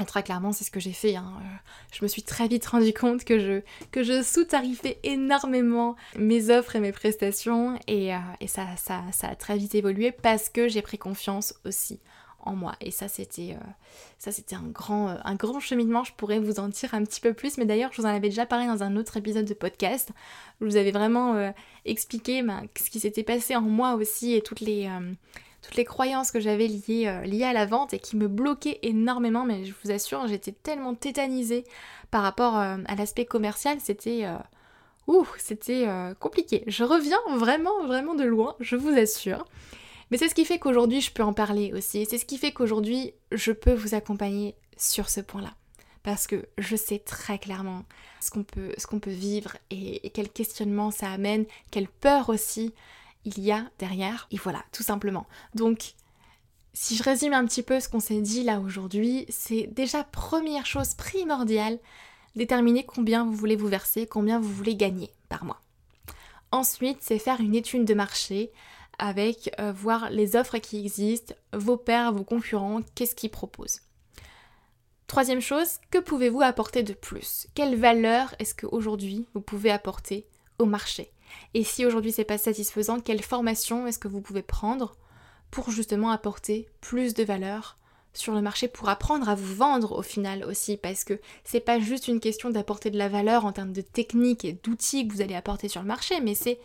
Et 0.00 0.04
très 0.04 0.22
clairement, 0.22 0.52
c'est 0.52 0.64
ce 0.64 0.70
que 0.70 0.80
j'ai 0.80 0.92
fait. 0.92 1.16
Hein. 1.16 1.32
Euh, 1.40 1.56
je 1.92 2.02
me 2.02 2.08
suis 2.08 2.22
très 2.22 2.48
vite 2.48 2.64
rendu 2.64 2.94
compte 2.94 3.24
que 3.24 3.38
je, 3.38 4.22
sous-tarifais 4.22 4.98
énormément 5.02 5.96
mes 6.16 6.50
offres 6.50 6.76
et 6.76 6.80
mes 6.80 6.92
prestations 6.92 7.78
et, 7.86 8.14
euh, 8.14 8.18
ça, 8.46 8.66
ça, 8.76 9.02
ça 9.12 9.28
a 9.28 9.36
très 9.36 9.58
vite 9.58 9.74
évolué 9.74 10.12
parce 10.12 10.48
que 10.48 10.68
j'ai 10.68 10.82
pris 10.82 10.96
confiance 10.96 11.54
aussi 11.64 12.00
en 12.44 12.54
moi. 12.54 12.74
Et 12.80 12.90
ça, 12.90 13.08
c'était 13.08 13.56
euh, 13.56 14.30
un 14.52 14.68
grand, 14.68 15.10
euh, 15.10 15.14
un 15.24 15.34
grand 15.34 15.60
cheminement. 15.60 16.04
Je 16.04 16.12
pourrais 16.14 16.38
vous 16.38 16.58
en 16.60 16.68
dire 16.68 16.94
un 16.94 17.04
petit 17.04 17.20
peu 17.20 17.32
plus, 17.32 17.58
mais 17.58 17.64
d'ailleurs, 17.64 17.90
je 17.92 18.00
vous 18.00 18.06
en 18.06 18.10
avais 18.10 18.28
déjà 18.28 18.46
parlé 18.46 18.66
dans 18.66 18.82
un 18.82 18.96
autre 18.96 19.16
épisode 19.16 19.44
de 19.44 19.54
podcast. 19.54 20.10
Je 20.60 20.66
vous 20.66 20.76
avais 20.76 20.90
vraiment 20.90 21.34
euh, 21.34 21.50
expliqué 21.84 22.42
ben, 22.42 22.62
ce 22.78 22.90
qui 22.90 23.00
s'était 23.00 23.22
passé 23.22 23.56
en 23.56 23.62
moi 23.62 23.94
aussi 23.94 24.34
et 24.34 24.42
toutes 24.42 24.60
les 24.60 24.90
toutes 25.62 25.76
les 25.76 25.84
croyances 25.84 26.30
que 26.30 26.40
j'avais 26.40 26.66
liées, 26.66 27.20
liées 27.26 27.44
à 27.44 27.52
la 27.52 27.66
vente 27.66 27.92
et 27.92 27.98
qui 27.98 28.16
me 28.16 28.28
bloquaient 28.28 28.78
énormément, 28.82 29.44
mais 29.44 29.66
je 29.66 29.74
vous 29.84 29.90
assure, 29.90 30.26
j'étais 30.26 30.52
tellement 30.52 30.94
tétanisée 30.94 31.64
par 32.10 32.22
rapport 32.22 32.56
à 32.56 32.94
l'aspect 32.96 33.26
commercial, 33.26 33.76
c'était... 33.78 34.26
Ouh, 35.06 35.26
c'était 35.36 35.86
compliqué. 36.18 36.64
Je 36.66 36.82
reviens 36.82 37.20
vraiment, 37.36 37.84
vraiment 37.86 38.14
de 38.14 38.24
loin, 38.24 38.56
je 38.58 38.74
vous 38.74 38.96
assure. 38.96 39.44
Mais 40.10 40.18
c'est 40.18 40.28
ce 40.28 40.34
qui 40.34 40.44
fait 40.44 40.58
qu'aujourd'hui 40.58 41.00
je 41.00 41.12
peux 41.12 41.22
en 41.22 41.32
parler 41.32 41.72
aussi. 41.72 42.06
C'est 42.08 42.18
ce 42.18 42.24
qui 42.24 42.38
fait 42.38 42.52
qu'aujourd'hui 42.52 43.12
je 43.32 43.52
peux 43.52 43.74
vous 43.74 43.94
accompagner 43.94 44.54
sur 44.76 45.08
ce 45.08 45.20
point-là. 45.20 45.54
Parce 46.02 46.26
que 46.26 46.46
je 46.56 46.76
sais 46.76 46.98
très 46.98 47.38
clairement 47.38 47.84
ce 48.20 48.30
qu'on 48.30 48.42
peut, 48.42 49.10
vivre 49.10 49.56
et 49.70 50.10
quel 50.10 50.30
questionnement 50.30 50.90
ça 50.90 51.10
amène, 51.10 51.44
quelle 51.70 51.88
peur 51.88 52.30
aussi 52.30 52.72
il 53.24 53.38
y 53.40 53.52
a 53.52 53.70
derrière. 53.78 54.26
Et 54.30 54.36
voilà, 54.36 54.64
tout 54.72 54.82
simplement. 54.82 55.26
Donc, 55.54 55.94
si 56.72 56.96
je 56.96 57.02
résume 57.02 57.32
un 57.32 57.44
petit 57.44 57.62
peu 57.62 57.80
ce 57.80 57.88
qu'on 57.88 58.00
s'est 58.00 58.20
dit 58.20 58.44
là 58.44 58.60
aujourd'hui, 58.60 59.26
c'est 59.28 59.68
déjà 59.72 60.04
première 60.04 60.66
chose 60.66 60.94
primordiale, 60.94 61.78
déterminer 62.36 62.84
combien 62.84 63.24
vous 63.24 63.32
voulez 63.32 63.56
vous 63.56 63.68
verser, 63.68 64.06
combien 64.06 64.38
vous 64.38 64.52
voulez 64.52 64.76
gagner 64.76 65.10
par 65.28 65.44
mois. 65.44 65.60
Ensuite, 66.52 66.98
c'est 67.00 67.18
faire 67.18 67.40
une 67.40 67.54
étude 67.54 67.84
de 67.84 67.94
marché, 67.94 68.52
avec 69.00 69.50
euh, 69.58 69.72
voir 69.72 70.10
les 70.10 70.36
offres 70.36 70.58
qui 70.58 70.78
existent, 70.78 71.34
vos 71.54 71.78
pairs, 71.78 72.12
vos 72.12 72.22
concurrents, 72.22 72.82
qu'est-ce 72.94 73.14
qu'ils 73.14 73.30
proposent. 73.30 73.80
Troisième 75.06 75.40
chose, 75.40 75.78
que 75.90 75.98
pouvez-vous 75.98 76.42
apporter 76.42 76.84
de 76.84 76.92
plus? 76.92 77.48
Quelle 77.54 77.76
valeur 77.76 78.34
est-ce 78.38 78.54
qu'aujourd'hui 78.54 79.26
vous 79.34 79.40
pouvez 79.40 79.70
apporter 79.70 80.28
au 80.58 80.66
marché? 80.66 81.10
Et 81.54 81.64
si 81.64 81.84
aujourd'hui 81.86 82.12
c'est 82.12 82.24
pas 82.24 82.38
satisfaisant, 82.38 83.00
quelle 83.00 83.22
formation 83.22 83.86
est-ce 83.86 83.98
que 83.98 84.06
vous 84.06 84.20
pouvez 84.20 84.42
prendre 84.42 84.94
pour 85.50 85.70
justement 85.70 86.10
apporter 86.10 86.68
plus 86.80 87.14
de 87.14 87.24
valeur 87.24 87.76
sur 88.12 88.34
le 88.34 88.42
marché 88.42 88.68
pour 88.68 88.88
apprendre 88.88 89.28
à 89.28 89.34
vous 89.34 89.54
vendre 89.54 89.98
au 89.98 90.02
final 90.02 90.44
aussi? 90.44 90.76
Parce 90.76 91.04
que 91.04 91.18
c'est 91.42 91.60
pas 91.60 91.80
juste 91.80 92.06
une 92.06 92.20
question 92.20 92.50
d'apporter 92.50 92.90
de 92.90 92.98
la 92.98 93.08
valeur 93.08 93.46
en 93.46 93.52
termes 93.52 93.72
de 93.72 93.80
techniques 93.80 94.44
et 94.44 94.52
d'outils 94.62 95.08
que 95.08 95.12
vous 95.14 95.22
allez 95.22 95.34
apporter 95.34 95.68
sur 95.68 95.80
le 95.80 95.88
marché, 95.88 96.20
mais 96.20 96.34
c'est 96.34 96.60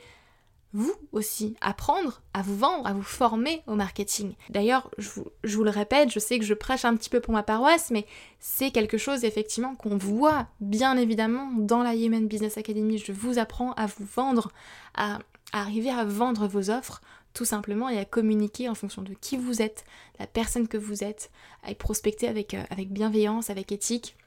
vous 0.76 0.94
aussi 1.14 1.56
apprendre 1.62 2.22
à 2.34 2.42
vous 2.42 2.58
vendre, 2.58 2.86
à 2.86 2.92
vous 2.92 3.02
former 3.02 3.64
au 3.66 3.76
marketing. 3.76 4.34
D'ailleurs, 4.50 4.92
je 4.98 5.10
vous, 5.10 5.64
le 5.64 5.70
répète, 5.70 6.12
je 6.12 6.20
sais 6.20 6.38
que 6.38 6.44
je 6.44 6.54
prêche 6.54 6.84
un 6.84 6.98
petit 6.98 7.10
peu 7.10 7.22
pour 7.22 7.34
ma 7.34 7.44
paroisse, 7.44 7.92
mais 7.92 8.06
c'est 8.42 8.72
quelque 8.72 8.98
chose 8.98 9.24
effectivement 9.24 9.76
qu'on 9.76 9.96
voit 9.96 10.48
bien 10.60 10.98
évidemment 10.98 11.50
dans 11.54 11.82
la 11.82 11.96
Yemen 11.96 12.28
Business 12.28 12.58
Academy. 12.58 12.98
Je 12.98 13.14
vous 13.14 13.40
apprends 13.40 13.72
à 13.74 13.86
vous 13.86 14.04
vendre, 14.04 14.52
à, 14.96 15.20
arriver 15.54 15.92
à 15.92 16.04
vendre 16.04 16.46
vos 16.46 16.70
offres 16.70 17.02
tout 17.34 17.46
simplement 17.46 17.88
et 17.88 17.98
à 17.98 18.04
communiquer 18.04 18.68
en 18.68 18.76
fonction 18.76 19.02
de 19.02 19.14
qui 19.14 19.38
vous 19.38 19.62
êtes, 19.62 19.86
la 20.20 20.28
personne 20.28 20.68
que 20.68 20.78
vous 20.78 21.06
êtes, 21.06 21.32
à 21.64 21.74
prospecter 21.74 22.28
avec, 22.28 22.54
euh, 22.54 22.64
avec 22.70 22.92
bienveillance, 22.92 23.50
avec 23.50 23.72
éthique 23.72 24.18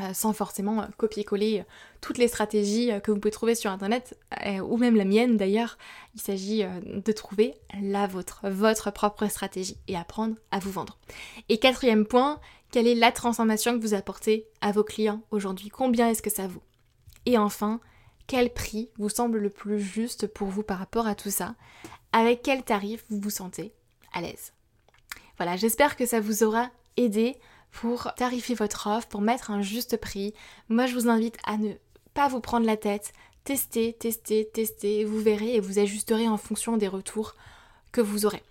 euh, 0.00 0.12
sans 0.12 0.32
forcément 0.32 0.82
euh, 0.82 0.86
copier-coller 0.96 1.60
euh, 1.60 1.64
toutes 2.00 2.18
les 2.18 2.26
stratégies 2.26 2.90
que 3.02 3.12
vous 3.12 3.18
pouvez 3.18 3.30
trouver 3.30 3.54
sur 3.54 3.70
internet, 3.70 4.18
ou 4.62 4.76
même 4.76 4.96
la 4.96 5.04
mienne 5.04 5.36
d'ailleurs. 5.36 5.78
Il 6.14 6.20
s'agit 6.20 6.64
de 6.64 7.12
trouver 7.12 7.54
la 7.80 8.06
vôtre, 8.06 8.46
votre 8.50 8.90
propre 8.90 9.26
stratégie 9.28 9.78
et 9.88 9.96
apprendre 9.96 10.34
à 10.50 10.58
vous 10.58 10.70
vendre. 10.70 10.98
Et 11.48 11.58
quatrième 11.58 12.04
point, 12.04 12.40
quelle 12.70 12.86
est 12.86 12.94
la 12.94 13.10
transformation 13.10 13.72
que 13.72 13.82
vous 13.82 13.94
apportez 13.94 14.46
à 14.60 14.70
vos 14.70 14.84
clients 14.84 15.22
aujourd'hui? 15.30 15.70
Combien 15.70 16.10
est-ce 16.10 16.20
que 16.20 16.28
ça 16.28 16.46
vaut? 16.46 16.62
Et 17.24 17.38
enfin, 17.38 17.80
quel 18.26 18.52
prix 18.52 18.90
vous 18.98 19.08
semble 19.08 19.38
le 19.38 19.48
plus 19.48 19.80
juste 19.80 20.26
pour 20.26 20.48
vous 20.48 20.62
par 20.62 20.78
rapport 20.78 21.06
à 21.06 21.14
tout 21.14 21.30
ça? 21.30 21.54
Avec 22.12 22.42
quel 22.42 22.64
tarif 22.64 23.04
vous 23.08 23.20
vous 23.20 23.30
sentez 23.30 23.72
à 24.12 24.20
l'aise? 24.20 24.52
Voilà, 25.38 25.56
j'espère 25.56 25.96
que 25.96 26.04
ça 26.04 26.20
vous 26.20 26.42
aura 26.42 26.70
aidé 26.98 27.36
pour 27.74 28.14
tarifier 28.14 28.54
votre 28.54 28.86
offre, 28.86 29.08
pour 29.08 29.20
mettre 29.20 29.50
un 29.50 29.60
juste 29.60 29.96
prix. 29.96 30.32
Moi, 30.68 30.86
je 30.86 30.94
vous 30.94 31.08
invite 31.08 31.36
à 31.44 31.56
ne 31.56 31.72
pas 32.14 32.28
vous 32.28 32.40
prendre 32.40 32.64
la 32.64 32.76
tête. 32.76 33.12
Testez, 33.42 33.92
testez, 33.92 34.48
testez, 34.54 35.04
vous 35.04 35.18
verrez 35.18 35.56
et 35.56 35.60
vous 35.60 35.80
ajusterez 35.80 36.28
en 36.28 36.38
fonction 36.38 36.76
des 36.76 36.88
retours 36.88 37.34
que 37.90 38.00
vous 38.00 38.26
aurez. 38.26 38.42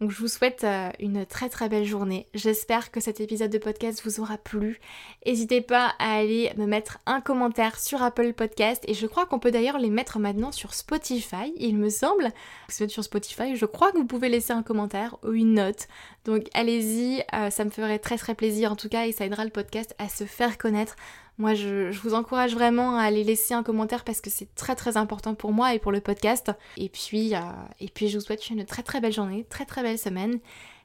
Donc 0.00 0.10
je 0.12 0.18
vous 0.18 0.28
souhaite 0.28 0.64
euh, 0.64 0.88
une 0.98 1.26
très 1.26 1.50
très 1.50 1.68
belle 1.68 1.84
journée. 1.84 2.26
J'espère 2.32 2.90
que 2.90 3.00
cet 3.00 3.20
épisode 3.20 3.50
de 3.50 3.58
podcast 3.58 4.00
vous 4.02 4.20
aura 4.20 4.38
plu. 4.38 4.80
N'hésitez 5.26 5.60
pas 5.60 5.94
à 5.98 6.14
aller 6.14 6.50
me 6.56 6.64
mettre 6.64 6.98
un 7.04 7.20
commentaire 7.20 7.78
sur 7.78 8.02
Apple 8.02 8.32
Podcast 8.32 8.82
et 8.88 8.94
je 8.94 9.06
crois 9.06 9.26
qu'on 9.26 9.38
peut 9.38 9.50
d'ailleurs 9.50 9.78
les 9.78 9.90
mettre 9.90 10.18
maintenant 10.18 10.52
sur 10.52 10.72
Spotify, 10.72 11.52
il 11.56 11.76
me 11.76 11.90
semble. 11.90 12.30
Si 12.68 12.78
vous 12.78 12.84
êtes 12.84 12.90
sur 12.90 13.04
Spotify, 13.04 13.56
je 13.56 13.66
crois 13.66 13.92
que 13.92 13.98
vous 13.98 14.06
pouvez 14.06 14.30
laisser 14.30 14.54
un 14.54 14.62
commentaire 14.62 15.16
ou 15.22 15.32
une 15.32 15.52
note. 15.52 15.86
Donc 16.24 16.48
allez-y, 16.54 17.22
euh, 17.34 17.50
ça 17.50 17.66
me 17.66 17.70
ferait 17.70 17.98
très 17.98 18.16
très 18.16 18.34
plaisir 18.34 18.72
en 18.72 18.76
tout 18.76 18.88
cas 18.88 19.06
et 19.06 19.12
ça 19.12 19.26
aidera 19.26 19.44
le 19.44 19.50
podcast 19.50 19.94
à 19.98 20.08
se 20.08 20.24
faire 20.24 20.56
connaître 20.56 20.96
moi, 21.38 21.54
je, 21.54 21.90
vous 22.00 22.14
encourage 22.14 22.54
vraiment 22.54 22.96
à 22.96 23.02
aller 23.02 23.24
laisser 23.24 23.54
un 23.54 23.62
commentaire 23.62 24.04
parce 24.04 24.20
que 24.20 24.30
c'est 24.30 24.54
très 24.54 24.74
très 24.76 24.96
important 24.96 25.34
pour 25.34 25.52
moi 25.52 25.74
et 25.74 25.78
pour 25.78 25.92
le 25.92 26.00
podcast. 26.00 26.52
Et 26.76 26.88
puis, 26.88 27.34
euh, 27.34 27.40
et 27.80 27.88
puis 27.88 28.08
je 28.08 28.18
vous 28.18 28.24
souhaite 28.24 28.48
une 28.50 28.64
très 28.64 28.82
très 28.82 29.00
belle 29.00 29.12
journée, 29.12 29.46
très 29.48 29.64
très 29.64 29.82
belle 29.82 29.98
semaine. 29.98 30.38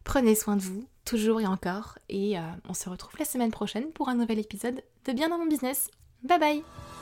Prenez 0.04 0.36
soin 0.36 0.56
de 0.56 0.62
vous, 0.62 0.88
toujours 1.04 1.42
et 1.42 1.48
encore. 1.48 1.98
Et 2.10 2.38
euh, 2.38 2.42
on 2.70 2.74
se 2.74 2.90
retrouve 2.90 3.20
la 3.20 3.26
semaine 3.26 3.52
prochaine 3.52 3.92
pour 3.92 4.10
un 4.10 4.16
nouvel 4.16 4.40
épisode 4.40 4.82
de 5.06 5.12
Bien 5.12 5.30
dans 5.30 5.38
mon 5.38 5.48
business. 5.48 5.90
Bye 6.24 6.40
bye 6.40 6.95